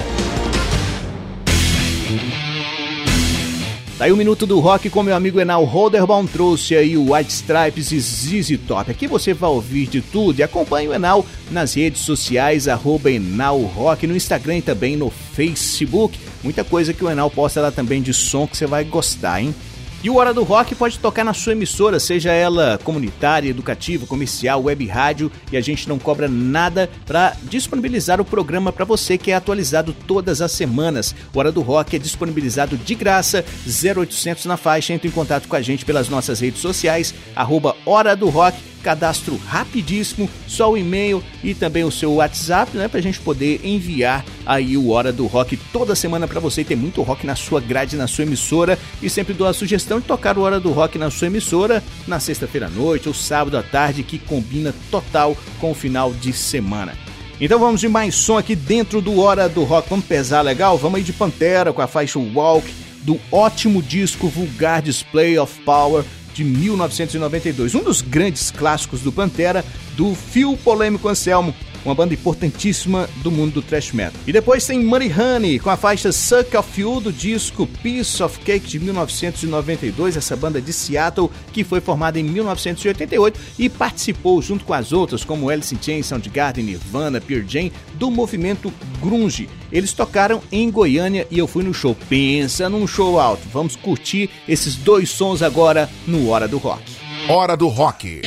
Daí 3.97 4.13
o 4.13 4.15
Minuto 4.15 4.45
do 4.45 4.59
Rock 4.59 4.89
com 4.89 5.03
meu 5.03 5.13
amigo 5.13 5.41
Enal 5.41 5.65
Holderbaum 5.65 6.25
trouxe 6.25 6.73
aí 6.73 6.95
o 6.95 7.13
White 7.13 7.33
Stripes 7.33 7.91
e 7.91 7.99
ZZ 7.99 8.57
Top. 8.65 8.89
Aqui 8.89 9.07
você 9.07 9.33
vai 9.33 9.49
ouvir 9.49 9.87
de 9.87 10.01
tudo 10.01 10.39
e 10.39 10.43
acompanhe 10.43 10.87
o 10.87 10.93
Enal 10.93 11.25
nas 11.51 11.73
redes 11.73 12.03
sociais, 12.03 12.69
arroba 12.69 13.11
Enal 13.11 13.59
Rock, 13.59 14.07
no 14.07 14.15
Instagram 14.15 14.59
e 14.59 14.61
também 14.61 14.95
no 14.95 15.09
Facebook. 15.09 16.17
Muita 16.41 16.63
coisa 16.63 16.93
que 16.93 17.03
o 17.03 17.09
Enal 17.09 17.29
posta 17.29 17.59
lá 17.59 17.71
também 17.71 18.01
de 18.01 18.13
som 18.13 18.47
que 18.47 18.55
você 18.55 18.65
vai 18.65 18.85
gostar, 18.85 19.41
hein? 19.41 19.53
E 20.01 20.09
o 20.09 20.15
Hora 20.15 20.33
do 20.33 20.43
Rock 20.43 20.73
pode 20.75 20.97
tocar 20.97 21.25
na 21.25 21.33
sua 21.33 21.51
emissora, 21.51 21.99
seja 21.99 22.31
ela 22.31 22.79
comunitária, 22.85 23.49
educativa, 23.49 24.07
comercial, 24.07 24.63
web 24.63 24.87
rádio, 24.87 25.29
e 25.51 25.57
a 25.57 25.61
gente 25.61 25.89
não 25.89 25.99
cobra 25.99 26.29
nada 26.29 26.89
para 27.05 27.35
disponibilizar 27.43 28.21
o 28.21 28.25
programa 28.25 28.71
para 28.71 28.85
você 28.85 29.17
que 29.17 29.29
é 29.29 29.35
atualizado 29.35 29.93
todas 30.07 30.41
as 30.41 30.53
semanas. 30.53 31.13
O 31.33 31.39
Hora 31.39 31.51
do 31.51 31.59
Rock 31.59 31.97
é 31.97 31.99
disponibilizado 31.99 32.77
de 32.77 32.95
graça, 32.95 33.43
0800 33.67 34.45
na 34.45 34.55
faixa. 34.55 34.93
Entre 34.93 35.09
em 35.09 35.11
contato 35.11 35.49
com 35.49 35.55
a 35.57 35.61
gente 35.61 35.83
pelas 35.83 36.07
nossas 36.07 36.39
redes 36.39 36.61
sociais, 36.61 37.13
arroba 37.35 37.75
Hora 37.89 38.15
do 38.15 38.29
Rock 38.29 38.69
cadastro 38.83 39.35
rapidíssimo, 39.47 40.29
só 40.47 40.71
o 40.71 40.77
e-mail 40.77 41.23
e 41.43 41.53
também 41.53 41.83
o 41.83 41.91
seu 41.91 42.13
WhatsApp, 42.13 42.77
né, 42.77 42.87
pra 42.87 43.01
gente 43.01 43.19
poder 43.19 43.59
enviar 43.63 44.23
aí 44.45 44.77
o 44.77 44.91
Hora 44.91 45.11
do 45.11 45.25
Rock 45.25 45.57
toda 45.73 45.95
semana 45.95 46.27
para 46.27 46.39
você. 46.39 46.63
Tem 46.63 46.77
muito 46.77 47.01
rock 47.01 47.25
na 47.25 47.35
sua 47.35 47.59
grade, 47.59 47.95
na 47.95 48.07
sua 48.07 48.25
emissora 48.25 48.77
e 49.01 49.09
sempre 49.09 49.33
dou 49.33 49.47
a 49.47 49.53
sugestão 49.53 49.99
de 49.99 50.05
tocar 50.05 50.37
o 50.37 50.41
Hora 50.41 50.59
do 50.59 50.71
Rock 50.71 50.99
na 50.99 51.09
sua 51.09 51.27
emissora 51.27 51.83
na 52.07 52.19
sexta-feira 52.19 52.67
à 52.67 52.69
noite 52.69 53.07
ou 53.07 53.13
sábado 53.13 53.57
à 53.57 53.63
tarde, 53.63 54.03
que 54.03 54.19
combina 54.19 54.73
total 54.91 55.35
com 55.59 55.71
o 55.71 55.75
final 55.75 56.13
de 56.13 56.31
semana. 56.31 56.93
Então 57.41 57.57
vamos 57.57 57.81
de 57.81 57.87
mais 57.87 58.13
som 58.13 58.37
aqui 58.37 58.55
dentro 58.55 59.01
do 59.01 59.19
Hora 59.19 59.49
do 59.49 59.63
Rock. 59.63 59.89
Vamos 59.89 60.05
pesar 60.05 60.41
legal? 60.41 60.77
Vamos 60.77 60.97
aí 60.97 61.03
de 61.03 61.13
Pantera 61.13 61.73
com 61.73 61.81
a 61.81 61.87
faixa 61.87 62.19
Walk 62.19 62.71
do 63.01 63.19
ótimo 63.31 63.81
disco 63.81 64.27
Vulgar 64.27 64.81
Display 64.81 65.39
of 65.39 65.59
Power 65.61 66.03
de 66.33 66.43
1992, 66.43 67.75
um 67.75 67.83
dos 67.83 68.01
grandes 68.01 68.51
clássicos 68.51 69.01
do 69.01 69.11
Pantera, 69.11 69.63
do 69.95 70.15
Fio 70.15 70.55
Polêmico 70.57 71.07
Anselmo, 71.07 71.53
uma 71.89 71.95
banda 71.95 72.13
importantíssima 72.13 73.09
do 73.23 73.31
mundo 73.31 73.53
do 73.53 73.61
thrash 73.61 73.91
metal. 73.91 74.21
E 74.27 74.31
depois 74.31 74.65
tem 74.65 74.83
Money 74.83 75.11
Honey, 75.11 75.59
com 75.59 75.71
a 75.71 75.77
faixa 75.77 76.11
Suck 76.11 76.55
of 76.55 76.79
You 76.79 77.01
do 77.01 77.11
disco 77.11 77.65
Piece 77.81 78.21
of 78.21 78.39
Cake 78.39 78.67
de 78.67 78.79
1992, 78.79 80.15
essa 80.15 80.35
banda 80.35 80.61
de 80.61 80.71
Seattle 80.71 81.31
que 81.51 81.63
foi 81.63 81.81
formada 81.81 82.19
em 82.19 82.23
1988 82.23 83.39
e 83.57 83.67
participou 83.67 84.39
junto 84.41 84.65
com 84.65 84.73
as 84.73 84.93
outras 84.93 85.23
como 85.23 85.49
Alice 85.49 85.73
in 85.73 85.79
Chains, 85.81 86.05
Soundgarden, 86.05 86.63
Nirvana, 86.63 87.19
Pearl 87.19 87.43
Jam 87.47 87.71
do 87.95 88.11
movimento 88.11 88.71
grunge. 89.01 89.49
Eles 89.71 89.91
tocaram 89.93 90.41
em 90.51 90.69
Goiânia 90.69 91.27
e 91.31 91.39
eu 91.39 91.47
fui 91.47 91.63
no 91.63 91.73
show. 91.73 91.95
Pensa 92.07 92.69
num 92.69 92.85
show 92.85 93.19
alto. 93.19 93.47
Vamos 93.51 93.75
curtir 93.75 94.29
esses 94.47 94.75
dois 94.75 95.09
sons 95.09 95.41
agora 95.41 95.89
no 96.05 96.29
Hora 96.29 96.47
do 96.47 96.57
Rock. 96.57 96.83
Hora 97.27 97.57
do 97.57 97.67
Rock. 97.67 98.21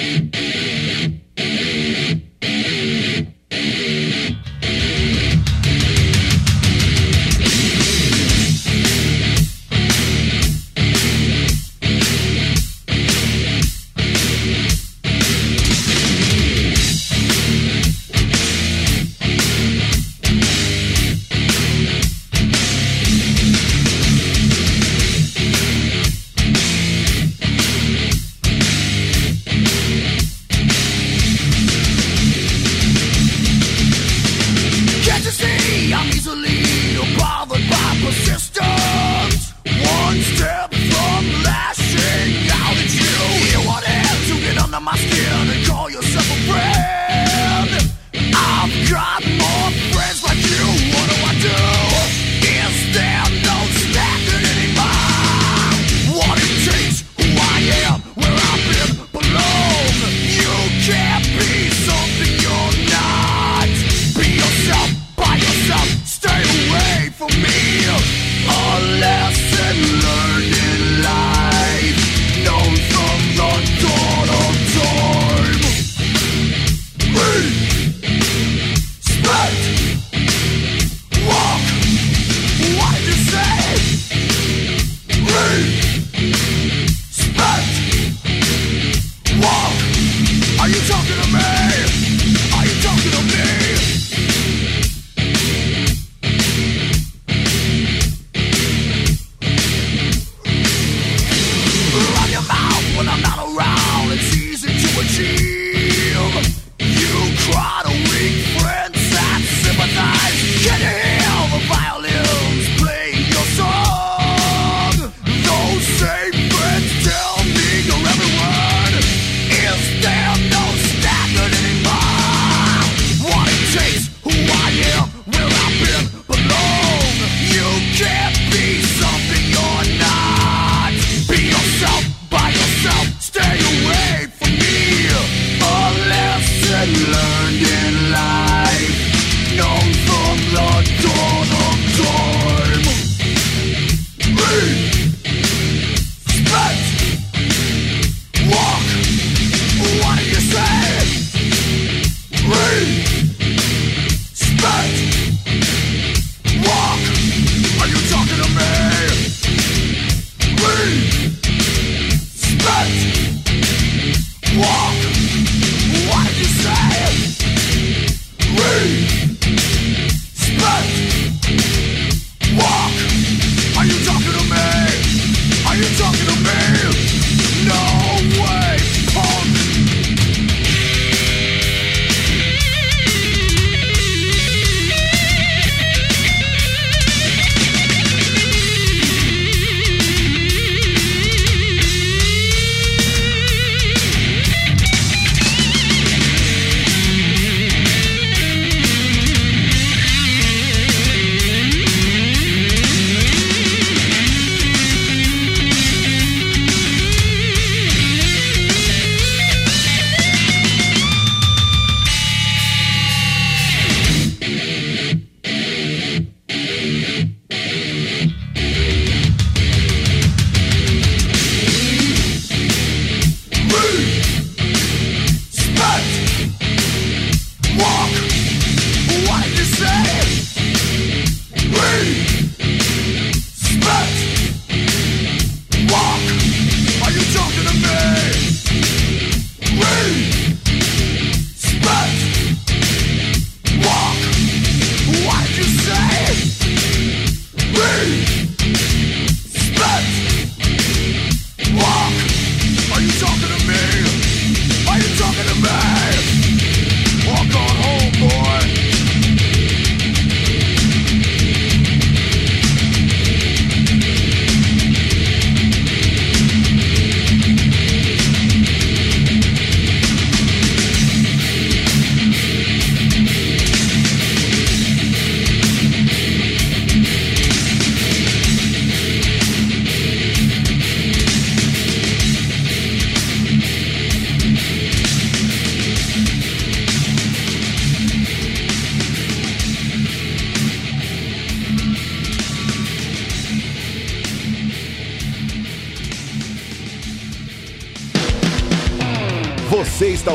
my 44.82 44.96
skill 44.96 45.54
and 45.54 45.66
call 45.66 45.88
yourself 45.90 46.24
a 46.24 46.50
friend. 46.50 47.01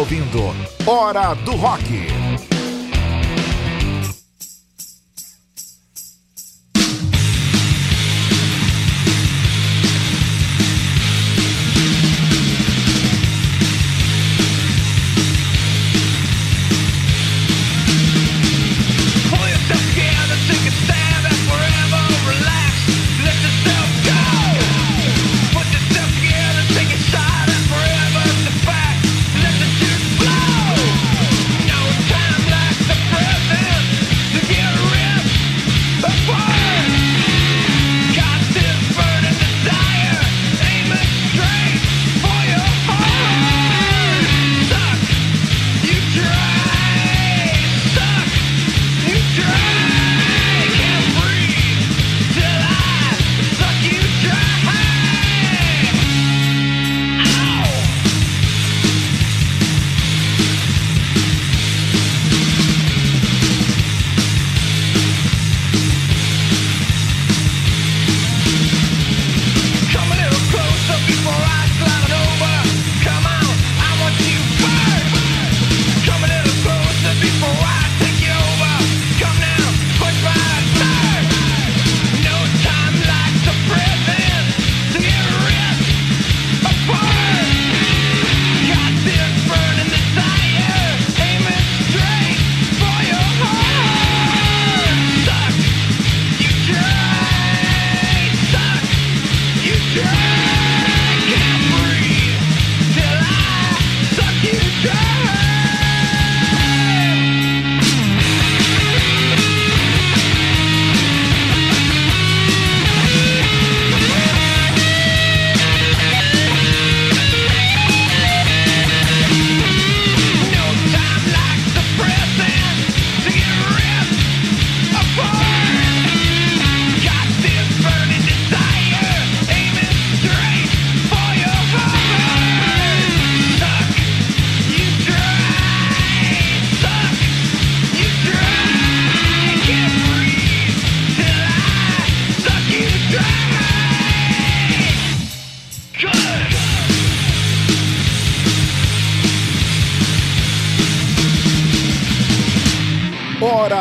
Ouvindo 0.08 0.56
Hora 0.86 1.34
do 1.36 1.52
Rock. 1.58 2.07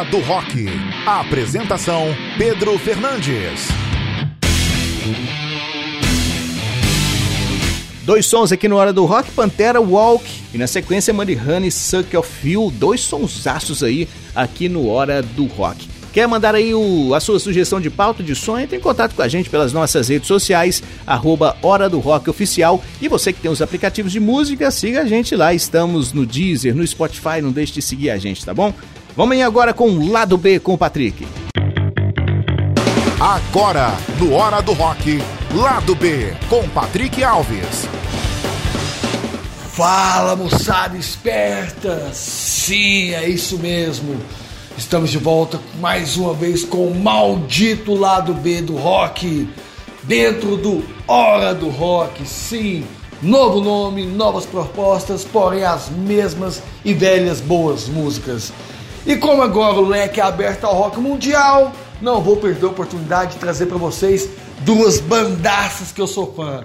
Do 0.04 0.20
Rock. 0.20 0.66
A 1.06 1.20
apresentação: 1.20 2.06
Pedro 2.36 2.78
Fernandes. 2.78 3.68
Dois 8.02 8.26
sons 8.26 8.52
aqui 8.52 8.68
no 8.68 8.76
Hora 8.76 8.92
do 8.92 9.04
Rock, 9.04 9.30
Pantera 9.32 9.80
Walk 9.80 10.24
e 10.54 10.58
na 10.58 10.66
sequência 10.66 11.12
Money 11.12 11.70
Suck 11.70 12.16
of 12.16 12.48
You, 12.48 12.70
dois 12.70 13.00
sonsaços 13.00 13.82
aí 13.82 14.08
aqui 14.34 14.68
no 14.68 14.88
Hora 14.88 15.22
do 15.22 15.46
Rock. 15.46 15.88
Quer 16.12 16.26
mandar 16.26 16.54
aí 16.54 16.72
o, 16.72 17.12
a 17.14 17.20
sua 17.20 17.38
sugestão 17.38 17.78
de 17.78 17.90
pauta 17.90 18.22
de 18.22 18.34
som? 18.34 18.58
Entre 18.58 18.76
em 18.76 18.80
contato 18.80 19.14
com 19.14 19.20
a 19.20 19.28
gente 19.28 19.50
pelas 19.50 19.72
nossas 19.72 20.08
redes 20.08 20.28
sociais, 20.28 20.82
arroba 21.06 21.56
Hora 21.62 21.90
do 21.90 21.98
Rock 21.98 22.30
Oficial. 22.30 22.82
E 23.02 23.08
você 23.08 23.32
que 23.34 23.40
tem 23.40 23.50
os 23.50 23.60
aplicativos 23.60 24.12
de 24.12 24.18
música, 24.20 24.70
siga 24.70 25.02
a 25.02 25.04
gente 25.04 25.36
lá. 25.36 25.52
Estamos 25.52 26.14
no 26.14 26.24
Deezer, 26.24 26.74
no 26.74 26.86
Spotify, 26.86 27.42
não 27.42 27.52
deixe 27.52 27.74
de 27.74 27.82
seguir 27.82 28.08
a 28.08 28.16
gente, 28.16 28.42
tá 28.42 28.54
bom? 28.54 28.72
Vamos 29.16 29.34
aí 29.34 29.42
agora 29.42 29.72
com 29.72 29.88
o 29.88 30.12
Lado 30.12 30.36
B 30.36 30.60
com 30.60 30.74
o 30.74 30.78
Patrick. 30.78 31.26
Agora, 33.18 33.94
no 34.18 34.34
Hora 34.34 34.60
do 34.60 34.74
Rock, 34.74 35.22
Lado 35.54 35.94
B 35.94 36.34
com 36.50 36.68
Patrick 36.68 37.24
Alves. 37.24 37.88
Fala 39.72 40.36
moçada 40.36 40.98
esperta! 40.98 42.10
Sim, 42.12 43.14
é 43.14 43.26
isso 43.26 43.58
mesmo. 43.58 44.20
Estamos 44.76 45.10
de 45.10 45.16
volta 45.16 45.58
mais 45.80 46.18
uma 46.18 46.34
vez 46.34 46.62
com 46.62 46.86
o 46.86 46.94
maldito 46.94 47.94
lado 47.94 48.34
B 48.34 48.60
do 48.60 48.76
rock, 48.76 49.48
dentro 50.02 50.58
do 50.58 50.84
Hora 51.08 51.54
do 51.54 51.70
Rock. 51.70 52.28
Sim, 52.28 52.84
novo 53.22 53.62
nome, 53.62 54.04
novas 54.04 54.44
propostas, 54.44 55.24
porém 55.24 55.64
as 55.64 55.88
mesmas 55.88 56.62
e 56.84 56.92
velhas 56.92 57.40
boas 57.40 57.88
músicas. 57.88 58.52
E 59.06 59.14
como 59.16 59.40
agora 59.40 59.76
o 59.76 59.86
leque 59.86 60.20
é 60.20 60.24
aberto 60.24 60.64
ao 60.64 60.74
rock 60.74 60.98
mundial, 60.98 61.72
não 62.02 62.20
vou 62.20 62.38
perder 62.38 62.66
a 62.66 62.70
oportunidade 62.70 63.34
de 63.34 63.38
trazer 63.38 63.66
para 63.66 63.78
vocês 63.78 64.28
duas 64.62 64.98
bandaças 64.98 65.92
que 65.92 66.00
eu 66.00 66.08
sou 66.08 66.34
fã. 66.34 66.64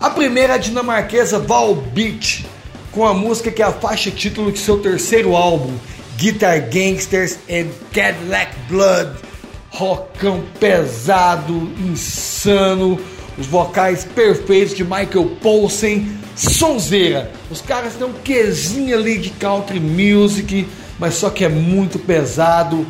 A 0.00 0.10
primeira 0.10 0.54
é 0.54 0.56
a 0.56 0.58
dinamarquesa 0.58 1.38
Volbeat, 1.38 2.44
com 2.90 3.06
a 3.06 3.14
música 3.14 3.52
que 3.52 3.62
é 3.62 3.66
a 3.66 3.72
faixa 3.72 4.10
título 4.10 4.50
de 4.50 4.58
seu 4.58 4.78
terceiro 4.78 5.36
álbum, 5.36 5.74
Guitar 6.16 6.60
Gangsters 6.68 7.38
and 7.48 7.68
Cadillac 7.92 8.52
Blood. 8.68 9.12
Rockão 9.70 10.42
pesado, 10.58 11.70
insano, 11.78 12.98
os 13.38 13.46
vocais 13.46 14.04
perfeitos 14.04 14.74
de 14.74 14.82
Michael 14.82 15.36
Poulsen, 15.40 16.18
sonzeira. 16.34 17.30
Os 17.50 17.60
caras 17.60 17.94
têm 17.94 18.06
um 18.06 18.12
quesinho 18.12 18.96
ali 18.96 19.18
de 19.18 19.30
country 19.30 19.78
music, 19.78 20.66
mas 20.98 21.14
só 21.14 21.30
que 21.30 21.44
é 21.44 21.48
muito 21.48 21.98
pesado. 21.98 22.86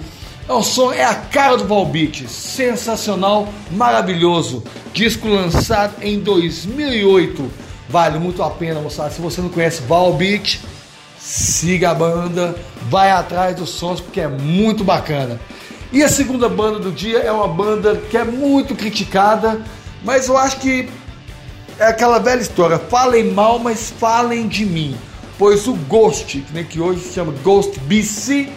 É 0.48 0.52
o 0.52 0.62
som, 0.62 0.92
é 0.92 1.04
a 1.04 1.14
cara 1.14 1.56
do 1.56 1.64
Volbeat, 1.64 2.28
sensacional, 2.28 3.48
maravilhoso. 3.72 4.62
Disco 4.92 5.26
lançado 5.28 5.94
em 6.00 6.20
2008, 6.20 7.50
vale 7.88 8.18
muito 8.18 8.42
a 8.42 8.50
pena, 8.50 8.80
moçada. 8.80 9.10
Se 9.10 9.20
você 9.20 9.40
não 9.40 9.48
conhece 9.48 9.82
Volbeat, 9.82 10.60
siga 11.18 11.90
a 11.90 11.94
banda, 11.94 12.54
vai 12.88 13.10
atrás 13.10 13.56
dos 13.56 13.70
sons 13.70 14.00
porque 14.00 14.20
é 14.20 14.28
muito 14.28 14.84
bacana. 14.84 15.40
E 15.92 16.02
a 16.02 16.08
segunda 16.08 16.48
banda 16.48 16.78
do 16.78 16.92
dia 16.92 17.18
é 17.18 17.32
uma 17.32 17.48
banda 17.48 17.96
que 18.08 18.16
é 18.16 18.24
muito 18.24 18.76
criticada, 18.76 19.60
mas 20.04 20.28
eu 20.28 20.36
acho 20.36 20.58
que 20.58 20.88
é 21.78 21.86
aquela 21.86 22.18
velha 22.18 22.40
história: 22.40 22.78
falem 22.78 23.32
mal, 23.32 23.58
mas 23.58 23.90
falem 23.90 24.46
de 24.46 24.64
mim 24.64 24.96
pois 25.38 25.66
o 25.66 25.74
Ghost, 25.74 26.44
que 26.68 26.80
hoje 26.80 27.00
se 27.00 27.14
chama 27.14 27.32
Ghost 27.42 27.78
BC, 27.80 28.48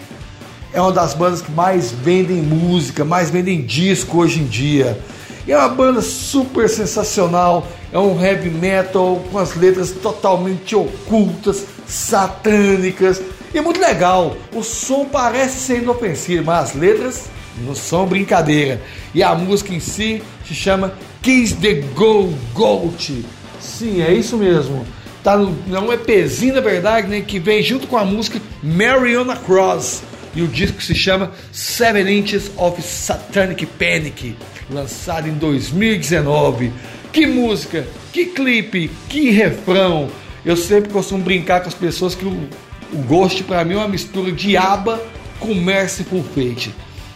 é 0.74 0.82
uma 0.82 0.92
das 0.92 1.14
bandas 1.14 1.42
que 1.42 1.52
mais 1.52 1.92
vendem 1.92 2.38
música, 2.38 3.04
mais 3.04 3.30
vendem 3.30 3.62
disco 3.62 4.20
hoje 4.20 4.42
em 4.42 4.46
dia. 4.46 5.00
E 5.48 5.52
é 5.52 5.58
uma 5.58 5.70
banda 5.70 6.02
super 6.02 6.70
sensacional, 6.70 7.68
é 7.92 7.98
um 7.98 8.24
heavy 8.24 8.50
metal 8.50 9.22
com 9.32 9.40
as 9.40 9.56
letras 9.56 9.92
totalmente 9.92 10.76
ocultas, 10.76 11.66
satânicas 11.88 13.22
e 13.54 13.60
muito 13.60 13.82
legal. 13.82 14.38
O 14.54 14.62
som 14.64 15.06
parece 15.06 15.60
ser 15.60 15.82
inofensivo, 15.82 16.46
mas 16.46 16.70
as 16.70 16.76
letras 16.76 17.26
não 17.66 17.74
são 17.74 18.06
brincadeira. 18.06 18.80
E 19.14 19.24
a 19.24 19.34
música 19.34 19.74
em 19.74 19.80
si 19.80 20.22
se 20.48 20.54
chama 20.54 20.94
Kiss 21.22 21.56
the 21.56 21.82
Go 21.96 22.32
Goat. 22.54 23.26
Sim, 23.60 24.02
é 24.02 24.14
isso 24.14 24.38
mesmo 24.38 24.86
tá 25.24 25.38
no, 25.38 25.56
é 25.92 25.96
EPzinho, 25.96 26.54
na 26.54 26.62
verdade, 26.62 27.08
né, 27.08 27.22
que 27.22 27.40
vem 27.40 27.62
junto 27.62 27.88
com 27.88 27.98
a 27.98 28.06
música 28.06 28.42
Mariana 28.64 29.36
Cross. 29.36 30.04
E 30.36 30.42
o 30.42 30.48
disco 30.48 30.82
se 30.82 30.94
chama 30.94 31.32
Seven 31.52 32.20
Inches 32.20 32.52
of 32.56 32.82
Satanic 32.82 33.66
Panic, 33.66 34.36
lançado 34.70 35.28
em 35.28 35.34
2019. 35.34 36.72
Que 37.12 37.26
música, 37.26 37.88
que 38.14 38.28
clipe, 38.28 38.92
que 39.10 39.32
refrão. 39.32 40.10
Eu 40.46 40.56
sempre 40.56 40.92
costumo 40.92 41.24
brincar 41.24 41.62
com 41.62 41.68
as 41.68 41.74
pessoas 41.74 42.14
que 42.14 42.26
o, 42.26 42.48
o 42.94 42.98
Ghost 43.08 43.44
para 43.44 43.66
mim 43.66 43.74
é 43.74 43.78
uma 43.78 43.88
mistura 43.88 44.32
de 44.32 44.56
aba 44.56 45.02
com 45.40 45.54
Merciful 45.56 46.24
Fate. 46.24 46.74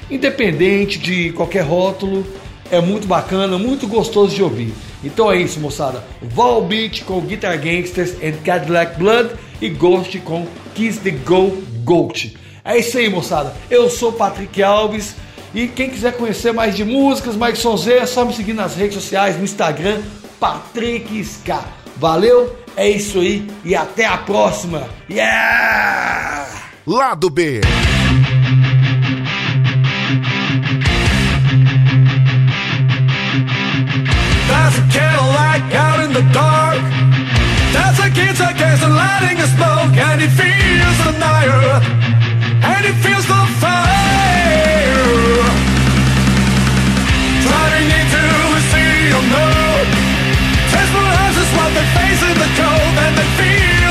Independente 0.09 0.97
de 0.97 1.31
qualquer 1.31 1.61
rótulo, 1.61 2.25
é 2.71 2.81
muito 2.81 3.07
bacana, 3.07 3.57
muito 3.57 3.87
gostoso 3.87 4.35
de 4.35 4.41
ouvir. 4.41 4.73
Então 5.03 5.31
é 5.31 5.37
isso, 5.37 5.59
moçada. 5.59 6.03
Val 6.21 6.63
Beach 6.63 7.03
com 7.03 7.19
Guitar 7.21 7.57
Gangsters 7.59 8.13
and 8.23 8.41
Cadillac 8.43 8.97
Blood 8.97 9.31
e 9.61 9.69
Ghost 9.69 10.17
com 10.19 10.47
Kiss 10.73 10.99
the 10.99 11.11
Go 11.11 11.63
Goat. 11.83 12.37
É 12.63 12.77
isso 12.77 12.97
aí, 12.97 13.09
moçada. 13.09 13.53
Eu 13.69 13.89
sou 13.89 14.13
Patrick 14.13 14.61
Alves 14.63 15.15
e 15.53 15.67
quem 15.67 15.89
quiser 15.89 16.13
conhecer 16.13 16.53
mais 16.53 16.75
de 16.75 16.83
músicas, 16.83 17.35
mais 17.35 17.59
sonzeira, 17.59 18.01
é 18.01 18.05
só 18.05 18.25
me 18.25 18.33
seguir 18.33 18.53
nas 18.53 18.75
redes 18.75 18.95
sociais, 18.95 19.37
no 19.37 19.43
Instagram, 19.43 20.01
Patrick 20.39 21.19
Ska. 21.19 21.63
Valeu, 21.97 22.55
é 22.75 22.89
isso 22.89 23.19
aí 23.19 23.47
e 23.63 23.75
até 23.75 24.05
a 24.05 24.17
próxima. 24.17 24.87
Yeah! 25.09 26.47
Lado 26.85 27.29
B. 27.29 27.61
Cadillac 35.53 35.73
out 35.75 35.99
in 36.03 36.13
the 36.13 36.21
dark. 36.33 36.81
There's 37.73 37.99
a 37.99 38.09
guitar 38.09 38.53
case 38.53 38.83
and 38.83 38.95
lighting 38.95 39.37
a 39.37 39.47
smoke, 39.53 39.95
and 39.95 40.21
it 40.21 40.29
feels 40.29 40.97
the 41.05 41.13
night, 41.19 41.49
and 42.63 42.85
it 42.85 42.95
feels 43.03 43.25
the 43.27 43.43
fire. 43.61 45.03
Driving 47.45 47.89
into 47.99 48.23
a 48.57 48.61
sea 48.71 49.13
of 49.13 49.23
no. 49.29 49.47
Tesla 50.71 51.03
houses 51.21 51.49
what 51.57 51.71
they 51.77 51.87
face 51.97 52.21
in 52.29 52.35
the 52.43 52.49
cold, 52.57 52.95
and 53.05 53.13
they 53.17 53.29
feel 53.37 53.82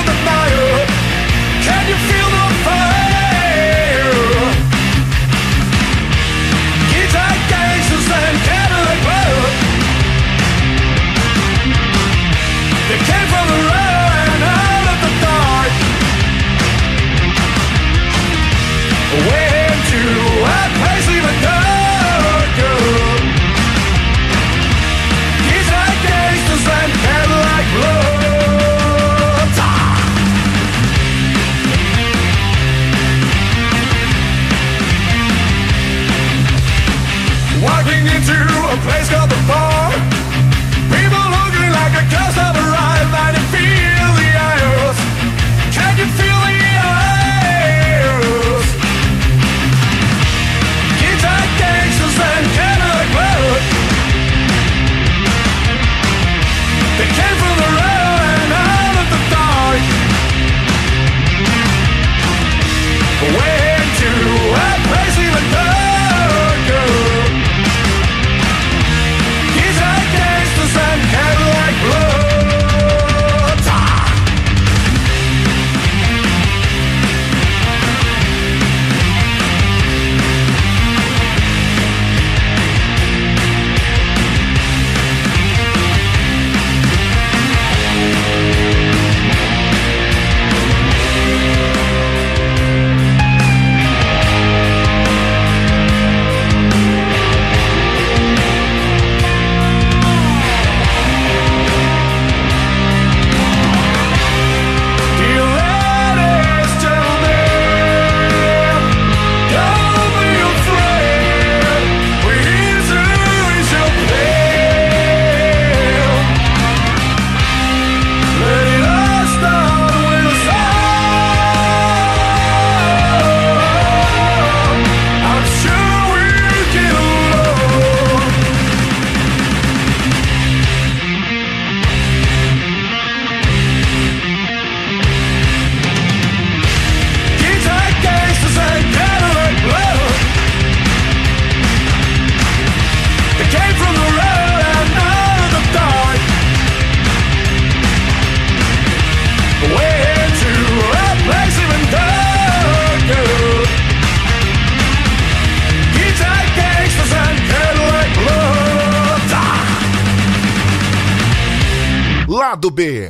Lado 162.63 162.77
B. 162.77 162.85
There's 162.85 163.09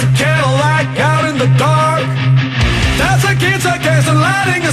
a 0.00 0.10
Cadillac 0.16 0.98
out 0.98 1.28
in 1.28 1.36
the 1.36 1.54
dark. 1.58 2.06
There's 2.96 3.24
a 3.24 3.34
guitar 3.34 3.76
case 3.78 4.08
and 4.08 4.20
lighting 4.20 4.62
a 4.64 4.72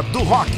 Do 0.00 0.20
Rock. 0.20 0.50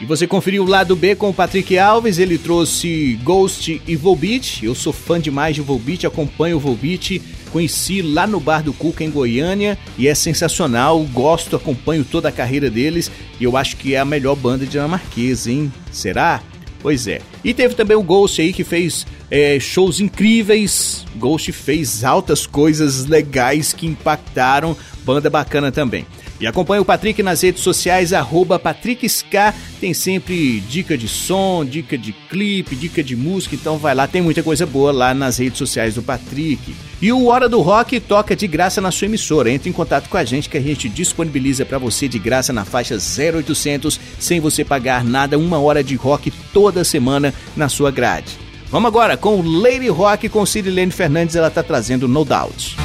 E 0.00 0.04
você 0.04 0.26
conferiu 0.26 0.64
o 0.64 0.66
lado 0.66 0.96
B 0.96 1.14
com 1.14 1.30
o 1.30 1.34
Patrick 1.34 1.78
Alves, 1.78 2.18
ele 2.18 2.36
trouxe 2.36 3.16
Ghost 3.22 3.80
e 3.86 3.94
Volbeat. 3.94 4.64
Eu 4.64 4.74
sou 4.74 4.92
fã 4.92 5.20
demais 5.20 5.54
de 5.54 5.60
Volbeat, 5.60 6.04
acompanho 6.04 6.56
o 6.56 6.60
Volbeat, 6.60 7.22
conheci 7.52 8.02
lá 8.02 8.26
no 8.26 8.40
Bar 8.40 8.64
do 8.64 8.72
Cuca 8.72 9.04
em 9.04 9.10
Goiânia 9.10 9.78
e 9.96 10.08
é 10.08 10.14
sensacional, 10.14 11.00
gosto, 11.12 11.54
acompanho 11.54 12.04
toda 12.04 12.28
a 12.28 12.32
carreira 12.32 12.68
deles 12.68 13.08
e 13.38 13.44
eu 13.44 13.56
acho 13.56 13.76
que 13.76 13.94
é 13.94 14.00
a 14.00 14.04
melhor 14.04 14.34
banda 14.34 14.66
dinamarquesa, 14.66 15.52
hein? 15.52 15.72
Será? 15.92 16.42
Pois 16.86 17.08
é. 17.08 17.20
E 17.42 17.52
teve 17.52 17.74
também 17.74 17.96
o 17.96 18.02
Ghost 18.04 18.40
aí 18.40 18.52
que 18.52 18.62
fez 18.62 19.04
é, 19.28 19.58
shows 19.58 19.98
incríveis. 19.98 21.04
Ghost 21.16 21.50
fez 21.50 22.04
altas 22.04 22.46
coisas 22.46 23.06
legais 23.06 23.72
que 23.72 23.88
impactaram. 23.88 24.76
Banda 25.04 25.28
bacana 25.28 25.72
também. 25.72 26.06
E 26.40 26.46
acompanhe 26.46 26.80
o 26.80 26.84
Patrick 26.84 27.22
nas 27.22 27.42
redes 27.42 27.62
sociais, 27.62 28.12
arroba 28.12 28.58
PatrickSK. 28.58 29.54
Tem 29.80 29.94
sempre 29.94 30.60
dica 30.60 30.96
de 30.96 31.08
som, 31.08 31.64
dica 31.64 31.96
de 31.96 32.12
clipe, 32.12 32.76
dica 32.76 33.02
de 33.02 33.16
música, 33.16 33.54
então 33.54 33.78
vai 33.78 33.94
lá, 33.94 34.06
tem 34.06 34.20
muita 34.20 34.42
coisa 34.42 34.66
boa 34.66 34.92
lá 34.92 35.14
nas 35.14 35.38
redes 35.38 35.58
sociais 35.58 35.94
do 35.94 36.02
Patrick. 36.02 36.74
E 37.00 37.12
o 37.12 37.26
Hora 37.26 37.48
do 37.48 37.60
Rock 37.60 38.00
toca 38.00 38.36
de 38.36 38.46
graça 38.46 38.80
na 38.80 38.90
sua 38.90 39.06
emissora. 39.06 39.50
Entre 39.50 39.70
em 39.70 39.72
contato 39.72 40.08
com 40.08 40.16
a 40.16 40.24
gente 40.24 40.48
que 40.48 40.58
a 40.58 40.62
gente 40.62 40.88
disponibiliza 40.88 41.64
para 41.64 41.78
você 41.78 42.06
de 42.08 42.18
graça 42.18 42.52
na 42.52 42.64
faixa 42.64 42.96
0800, 42.96 43.98
sem 44.18 44.40
você 44.40 44.64
pagar 44.64 45.04
nada, 45.04 45.38
uma 45.38 45.58
hora 45.58 45.82
de 45.82 45.94
rock 45.94 46.30
toda 46.52 46.84
semana 46.84 47.32
na 47.56 47.68
sua 47.68 47.90
grade. 47.90 48.38
Vamos 48.70 48.88
agora 48.88 49.16
com 49.16 49.40
o 49.40 49.60
Lady 49.60 49.88
Rock 49.88 50.28
com 50.28 50.44
Cirilene 50.44 50.90
Fernandes, 50.90 51.36
ela 51.36 51.50
tá 51.50 51.62
trazendo 51.62 52.08
No 52.08 52.24
Doubt. 52.24 52.76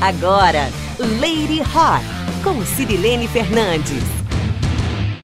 Agora, 0.00 0.70
Lady 1.20 1.60
Rock, 1.60 2.02
com 2.42 2.64
Cirilene 2.64 3.28
Fernandes. 3.28 4.02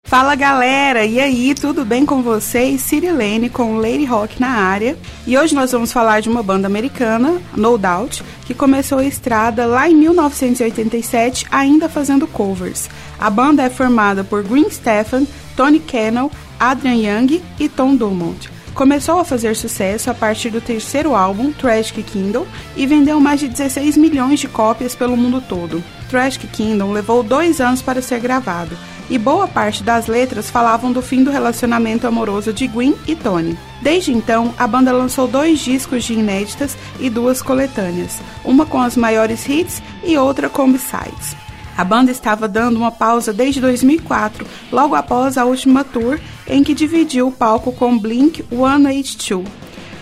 Fala 0.04 0.34
galera, 0.34 1.06
e 1.06 1.18
aí, 1.18 1.54
tudo 1.54 1.82
bem 1.82 2.04
com 2.04 2.22
vocês? 2.22 2.82
Cirilene 2.82 3.48
com 3.48 3.78
Lady 3.78 4.04
Rock 4.04 4.38
na 4.38 4.50
área. 4.50 4.94
E 5.26 5.38
hoje 5.38 5.54
nós 5.54 5.72
vamos 5.72 5.90
falar 5.90 6.20
de 6.20 6.28
uma 6.28 6.42
banda 6.42 6.66
americana, 6.66 7.40
No 7.56 7.78
Doubt, 7.78 8.22
que 8.44 8.52
começou 8.52 8.98
a 8.98 9.04
estrada 9.06 9.64
lá 9.64 9.88
em 9.88 9.94
1987, 9.94 11.46
ainda 11.50 11.88
fazendo 11.88 12.26
covers. 12.26 12.90
A 13.18 13.30
banda 13.30 13.62
é 13.62 13.70
formada 13.70 14.24
por 14.24 14.42
Green 14.42 14.68
Stephan, 14.68 15.26
Tony 15.56 15.80
Cannell, 15.80 16.30
Adrian 16.60 16.96
Young 16.96 17.42
e 17.58 17.66
Tom 17.66 17.96
Dumont. 17.96 18.55
Começou 18.76 19.18
a 19.18 19.24
fazer 19.24 19.56
sucesso 19.56 20.10
a 20.10 20.14
partir 20.14 20.50
do 20.50 20.60
terceiro 20.60 21.14
álbum, 21.16 21.50
Tragic 21.50 22.02
Kingdom, 22.02 22.46
e 22.76 22.86
vendeu 22.86 23.18
mais 23.18 23.40
de 23.40 23.48
16 23.48 23.96
milhões 23.96 24.38
de 24.38 24.48
cópias 24.48 24.94
pelo 24.94 25.16
mundo 25.16 25.40
todo. 25.40 25.82
Tragic 26.10 26.46
Kingdom 26.48 26.92
levou 26.92 27.22
dois 27.22 27.58
anos 27.58 27.80
para 27.80 28.02
ser 28.02 28.20
gravado, 28.20 28.76
e 29.08 29.16
boa 29.16 29.48
parte 29.48 29.82
das 29.82 30.08
letras 30.08 30.50
falavam 30.50 30.92
do 30.92 31.00
fim 31.00 31.24
do 31.24 31.30
relacionamento 31.30 32.06
amoroso 32.06 32.52
de 32.52 32.68
Gwen 32.68 32.94
e 33.06 33.16
Tony. 33.16 33.56
Desde 33.80 34.12
então, 34.12 34.54
a 34.58 34.66
banda 34.66 34.92
lançou 34.92 35.26
dois 35.26 35.58
discos 35.60 36.04
de 36.04 36.12
inéditas 36.12 36.76
e 37.00 37.08
duas 37.08 37.40
coletâneas, 37.40 38.18
uma 38.44 38.66
com 38.66 38.82
as 38.82 38.94
maiores 38.94 39.48
hits 39.48 39.82
e 40.04 40.18
outra 40.18 40.50
com 40.50 40.70
b-sides. 40.70 41.34
A 41.78 41.84
banda 41.84 42.10
estava 42.10 42.46
dando 42.46 42.76
uma 42.76 42.90
pausa 42.90 43.32
desde 43.32 43.58
2004, 43.58 44.46
logo 44.70 44.94
após 44.94 45.38
a 45.38 45.46
última 45.46 45.82
tour 45.82 46.20
em 46.48 46.62
que 46.62 46.74
dividiu 46.74 47.28
o 47.28 47.32
palco 47.32 47.72
com 47.72 47.98
Blink 47.98 48.44
182. 48.50 49.46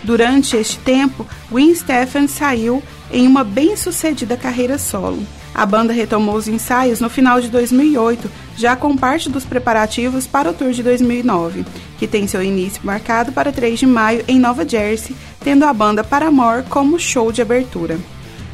Durante 0.03 0.55
este 0.55 0.77
tempo, 0.79 1.25
Win 1.51 1.73
Stephen 1.73 2.27
saiu 2.27 2.83
em 3.11 3.25
uma 3.25 3.43
bem-sucedida 3.43 4.37
carreira 4.37 4.77
solo. 4.77 5.25
A 5.53 5.65
banda 5.65 5.93
retomou 5.93 6.35
os 6.35 6.47
ensaios 6.47 6.99
no 6.99 7.09
final 7.09 7.39
de 7.39 7.49
2008, 7.49 8.29
já 8.57 8.75
com 8.75 8.95
parte 8.95 9.29
dos 9.29 9.45
preparativos 9.45 10.27
para 10.27 10.51
o 10.51 10.53
tour 10.53 10.71
de 10.71 10.83
2009, 10.83 11.65
que 11.97 12.07
tem 12.07 12.27
seu 12.27 12.43
início 12.43 12.81
marcado 12.83 13.31
para 13.31 13.51
3 13.51 13.79
de 13.79 13.85
maio 13.87 14.23
em 14.27 14.37
Nova 14.37 14.67
Jersey, 14.67 15.15
tendo 15.39 15.63
a 15.63 15.73
banda 15.73 16.03
Paramore 16.03 16.65
como 16.69 16.99
show 16.99 17.31
de 17.31 17.41
abertura. 17.41 17.97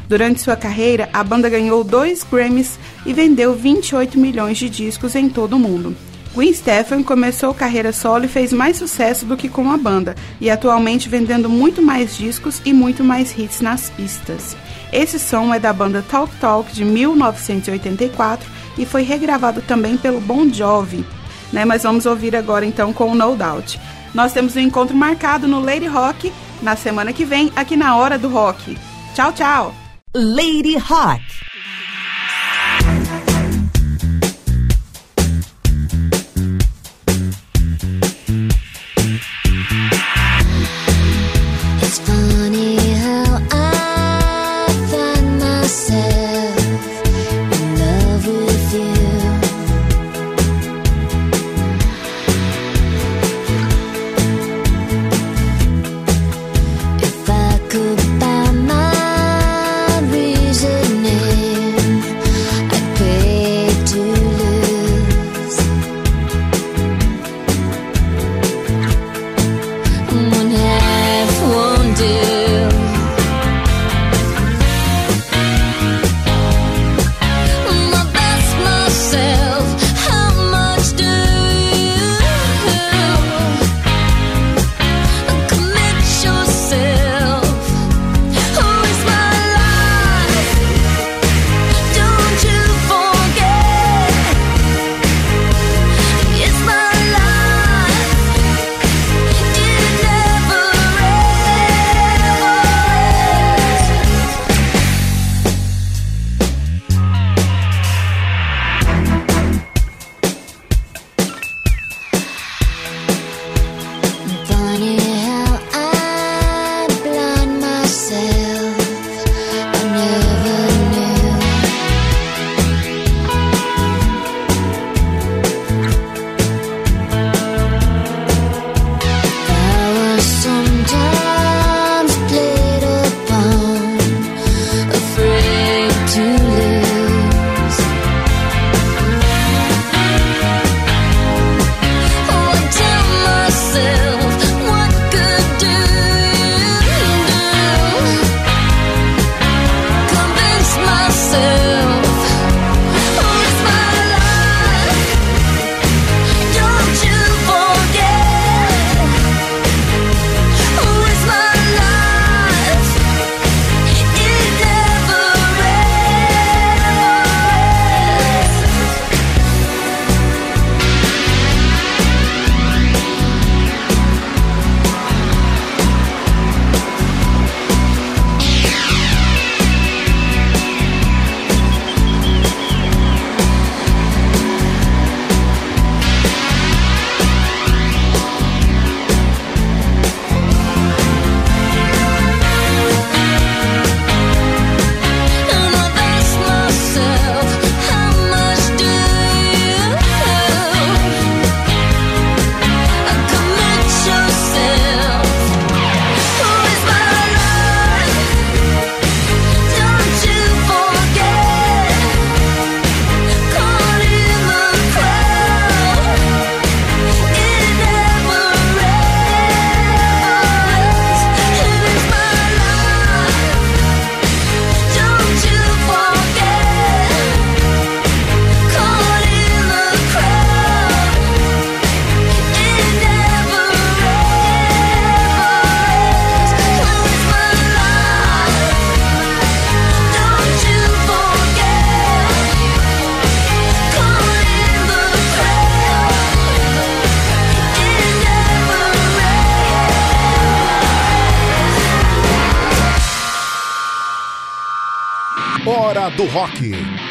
Durante 0.08 0.40
sua 0.40 0.56
carreira, 0.56 1.08
a 1.12 1.24
banda 1.24 1.48
ganhou 1.48 1.82
dois 1.82 2.22
Grammys 2.22 2.78
e 3.04 3.12
vendeu 3.12 3.54
28 3.54 4.18
milhões 4.18 4.58
de 4.58 4.70
discos 4.70 5.14
em 5.14 5.28
todo 5.28 5.54
o 5.54 5.58
mundo. 5.58 5.96
Gwen 6.34 6.52
Stefan 6.54 7.02
começou 7.02 7.52
carreira 7.52 7.92
solo 7.92 8.24
e 8.24 8.28
fez 8.28 8.54
mais 8.54 8.78
sucesso 8.78 9.26
do 9.26 9.36
que 9.36 9.50
com 9.50 9.70
a 9.70 9.76
banda, 9.76 10.14
e 10.40 10.50
atualmente 10.50 11.08
vendendo 11.08 11.48
muito 11.48 11.82
mais 11.82 12.16
discos 12.16 12.62
e 12.64 12.72
muito 12.72 13.04
mais 13.04 13.36
hits 13.36 13.60
nas 13.60 13.90
pistas. 13.90 14.56
Esse 14.90 15.18
som 15.18 15.52
é 15.52 15.58
da 15.58 15.72
banda 15.72 16.02
Talk 16.10 16.34
Talk 16.36 16.72
de 16.72 16.84
1984 16.84 18.50
e 18.78 18.86
foi 18.86 19.02
regravado 19.02 19.60
também 19.60 19.96
pelo 19.98 20.20
Bon 20.20 20.50
Jovi. 20.50 21.04
Né? 21.52 21.66
Mas 21.66 21.82
vamos 21.82 22.06
ouvir 22.06 22.34
agora 22.34 22.64
então 22.64 22.94
com 22.94 23.10
o 23.10 23.14
No 23.14 23.36
Doubt. 23.36 23.78
Nós 24.14 24.32
temos 24.32 24.56
um 24.56 24.60
encontro 24.60 24.96
marcado 24.96 25.46
no 25.46 25.60
Lady 25.60 25.86
Rock 25.86 26.32
na 26.62 26.76
semana 26.76 27.12
que 27.12 27.24
vem, 27.24 27.52
aqui 27.54 27.76
na 27.76 27.96
Hora 27.96 28.18
do 28.18 28.28
Rock. 28.28 28.78
Tchau, 29.14 29.32
tchau! 29.32 29.74
Lady 30.14 30.76
Hot. 30.76 31.51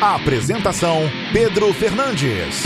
Apresentação: 0.01 1.09
Pedro 1.31 1.71
Fernandes. 1.73 2.63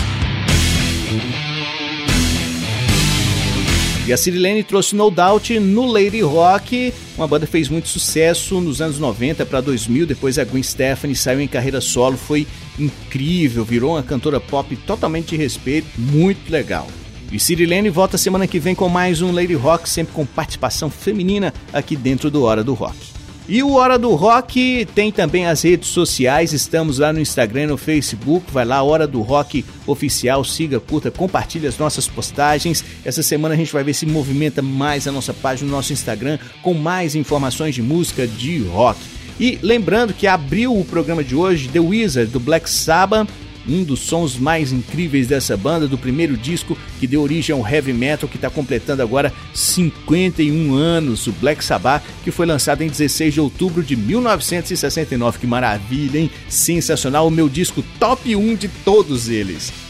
E 4.08 4.14
a 4.14 4.18
Cirilene 4.18 4.64
trouxe 4.64 4.96
No 4.96 5.10
Doubt 5.10 5.60
no 5.60 5.86
Lady 5.86 6.22
Rock, 6.22 6.94
uma 7.18 7.28
banda 7.28 7.46
que 7.46 7.52
fez 7.52 7.68
muito 7.68 7.90
sucesso 7.90 8.62
nos 8.62 8.80
anos 8.80 9.00
90 9.00 9.46
para 9.48 9.62
2000, 9.62 10.06
depois 10.06 10.38
a 10.38 10.46
Gwen 10.46 10.62
Stefani 10.62 11.16
saiu 11.16 11.42
em 11.42 11.48
carreira 11.48 11.82
solo, 11.82 12.16
foi 12.16 12.46
incrível, 12.78 13.66
virou 13.66 13.96
uma 13.96 14.04
cantora 14.04 14.40
pop 14.40 14.76
totalmente 14.76 15.30
de 15.30 15.38
respeito, 15.38 15.88
muito 15.98 16.52
legal. 16.52 16.88
E 17.32 17.40
Cirilene 17.40 17.90
volta 17.90 18.18
semana 18.18 18.46
que 18.46 18.60
vem 18.60 18.76
com 18.76 18.88
mais 18.88 19.22
um 19.24 19.32
Lady 19.32 19.56
Rock, 19.56 19.90
sempre 19.90 20.14
com 20.14 20.26
participação 20.26 20.90
feminina 20.90 21.52
aqui 21.74 21.96
dentro 21.96 22.30
do 22.30 22.44
Hora 22.44 22.64
do 22.64 22.76
Rock. 22.76 23.15
E 23.48 23.62
o 23.62 23.74
Hora 23.74 24.00
do 24.00 24.16
Rock 24.16 24.88
tem 24.96 25.12
também 25.12 25.46
as 25.46 25.62
redes 25.62 25.90
sociais, 25.90 26.52
estamos 26.52 26.98
lá 26.98 27.14
no 27.14 27.20
Instagram 27.20 27.64
e 27.64 27.68
no 27.68 27.78
Facebook, 27.78 28.52
vai 28.52 28.66
lá, 28.66 28.82
Hora 28.82 29.06
do 29.06 29.22
Rock 29.22 29.64
Oficial, 29.86 30.44
siga, 30.44 30.80
curta, 30.80 31.12
compartilhe 31.12 31.68
as 31.68 31.78
nossas 31.78 32.08
postagens. 32.08 32.84
Essa 33.06 33.22
semana 33.22 33.54
a 33.54 33.58
gente 33.58 33.72
vai 33.72 33.84
ver 33.84 33.94
se 33.94 34.08
movimenta 34.08 34.64
mais 34.64 35.08
a 35.08 35.12
nossa 35.12 35.32
página 35.32 35.70
no 35.70 35.76
nosso 35.76 35.94
Instagram 35.94 36.40
com 36.64 36.74
mais 36.74 37.14
informações 37.14 37.76
de 37.76 37.84
música 37.84 38.26
de 38.26 38.64
rock. 38.64 39.00
E 39.40 39.60
lembrando 39.62 40.12
que 40.12 40.26
abriu 40.26 40.76
o 40.76 40.84
programa 40.84 41.24
de 41.24 41.36
hoje 41.36 41.68
The 41.68 41.80
Wizard 41.80 42.32
do 42.32 42.40
Black 42.40 42.68
Sabbath, 42.68 43.30
um 43.68 43.84
dos 43.84 44.00
sons 44.00 44.38
mais 44.38 44.72
incríveis 44.72 45.28
dessa 45.28 45.56
banda, 45.56 45.88
do 45.88 45.98
primeiro 45.98 46.38
disco 46.38 46.78
que 47.00 47.08
deu 47.08 47.22
origem 47.22 47.56
ao 47.56 47.68
heavy 47.68 47.94
metal, 47.94 48.30
que 48.30 48.38
está 48.38 48.50
completando 48.50 49.02
agora 49.02 49.34
51 49.54 50.74
anos, 50.74 51.28
o 51.28 51.32
Black 51.34 51.64
Sabbath, 51.64 52.04
que 52.24 52.32
foi 52.32 52.46
lançado 52.46 52.82
em 52.82 52.88
16 52.88 53.34
de 53.34 53.42
outubro 53.42 53.84
de 53.84 53.96
1969. 53.96 55.40
Que 55.40 55.48
maravilha, 55.48 56.20
hein? 56.20 56.32
Sensacional, 56.50 57.28
o 57.28 57.32
meu 57.32 57.50
disco 57.50 57.84
top 58.00 58.36
1 58.36 58.56
de 58.56 58.68
todos 58.68 59.30
eles. 59.30 59.85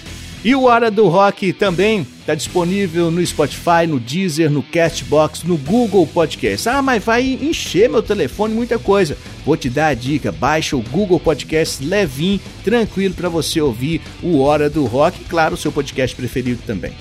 E 0.45 0.53
o 0.53 0.65
Hora 0.65 0.91
do 0.91 1.07
Rock 1.07 1.51
também 1.53 2.05
está 2.19 2.35
disponível 2.35 3.09
no 3.09 3.25
Spotify, 3.25 3.87
no 3.89 3.99
Deezer, 3.99 4.47
no 4.47 4.61
Castbox, 4.61 5.41
no 5.41 5.57
Google 5.57 6.05
Podcast. 6.05 6.69
Ah, 6.69 6.83
mas 6.83 7.03
vai 7.03 7.39
encher 7.41 7.89
meu 7.89 8.03
telefone 8.03 8.53
muita 8.53 8.77
coisa. 8.77 9.17
Vou 9.43 9.57
te 9.57 9.71
dar 9.71 9.87
a 9.87 9.93
dica, 9.95 10.31
baixa 10.31 10.77
o 10.77 10.83
Google 10.83 11.19
Podcast 11.19 11.83
levinho, 11.83 12.39
tranquilo 12.63 13.15
para 13.15 13.27
você 13.27 13.59
ouvir 13.59 14.01
o 14.21 14.39
Hora 14.39 14.69
do 14.69 14.85
Rock 14.85 15.19
e 15.19 15.25
claro, 15.25 15.55
o 15.55 15.57
seu 15.57 15.71
podcast 15.71 16.15
preferido 16.15 16.61
também. 16.63 16.93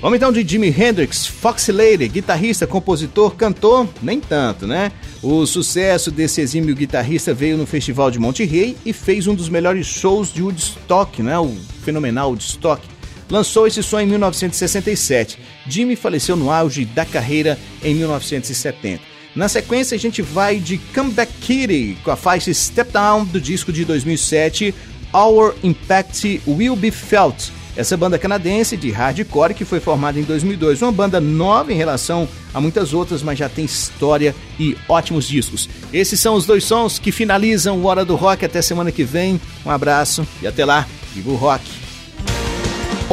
Vamos 0.00 0.16
então 0.16 0.32
de 0.32 0.46
Jimi 0.46 0.68
Hendrix, 0.68 1.26
Foxy 1.26 1.72
Lady, 1.72 2.06
guitarrista, 2.08 2.68
compositor, 2.68 3.34
cantor, 3.36 3.88
nem 4.00 4.20
tanto, 4.20 4.64
né? 4.66 4.92
O 5.22 5.44
sucesso 5.46 6.10
desse 6.10 6.40
exímio 6.40 6.74
guitarrista 6.74 7.32
veio 7.34 7.56
no 7.56 7.66
Festival 7.66 8.10
de 8.10 8.18
Monte 8.18 8.44
Rei 8.44 8.76
e 8.84 8.92
fez 8.92 9.28
um 9.28 9.34
dos 9.34 9.48
melhores 9.48 9.86
shows 9.86 10.32
de 10.32 10.42
Woodstock, 10.42 11.22
né? 11.22 11.38
O 11.38 11.52
fenomenal 11.84 12.30
Woodstock 12.30 12.91
lançou 13.32 13.66
esse 13.66 13.82
som 13.82 13.98
em 13.98 14.06
1967. 14.06 15.38
Jimmy 15.66 15.96
faleceu 15.96 16.36
no 16.36 16.50
auge 16.50 16.84
da 16.84 17.06
carreira 17.06 17.58
em 17.82 17.94
1970. 17.94 19.00
Na 19.34 19.48
sequência, 19.48 19.94
a 19.94 19.98
gente 19.98 20.20
vai 20.20 20.58
de 20.58 20.76
Comeback 20.76 21.32
Kitty 21.40 21.96
com 22.04 22.10
a 22.10 22.16
faixa 22.16 22.52
Step 22.52 22.92
Down 22.92 23.24
do 23.24 23.40
disco 23.40 23.72
de 23.72 23.86
2007, 23.86 24.74
Our 25.14 25.54
Impact 25.62 26.42
Will 26.46 26.76
Be 26.76 26.90
Felt. 26.90 27.48
Essa 27.74 27.96
banda 27.96 28.18
canadense 28.18 28.76
de 28.76 28.90
hardcore 28.90 29.54
que 29.54 29.64
foi 29.64 29.80
formada 29.80 30.20
em 30.20 30.24
2002, 30.24 30.82
uma 30.82 30.92
banda 30.92 31.18
nova 31.18 31.72
em 31.72 31.76
relação 31.76 32.28
a 32.52 32.60
muitas 32.60 32.92
outras, 32.92 33.22
mas 33.22 33.38
já 33.38 33.48
tem 33.48 33.64
história 33.64 34.34
e 34.60 34.76
ótimos 34.86 35.26
discos. 35.26 35.70
Esses 35.90 36.20
são 36.20 36.34
os 36.34 36.44
dois 36.44 36.64
sons 36.64 36.98
que 36.98 37.10
finalizam 37.10 37.78
o 37.78 37.86
Hora 37.86 38.04
do 38.04 38.14
Rock. 38.14 38.44
Até 38.44 38.60
semana 38.60 38.92
que 38.92 39.04
vem. 39.04 39.40
Um 39.64 39.70
abraço 39.70 40.28
e 40.42 40.46
até 40.46 40.66
lá. 40.66 40.86
Viva 41.14 41.30
o 41.30 41.36
rock! 41.36 41.81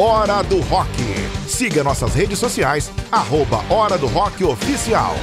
Hora 0.02 0.42
do 0.42 0.60
Rock. 0.60 0.88
Siga 1.46 1.84
nossas 1.84 2.14
redes 2.14 2.38
sociais, 2.38 2.90
arroba 3.12 3.62
Hora 3.68 3.98
do 3.98 4.06
Rock 4.06 4.42
Oficial. 4.42 5.14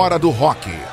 Hora 0.00 0.18
do 0.18 0.30
Rock. 0.30 0.89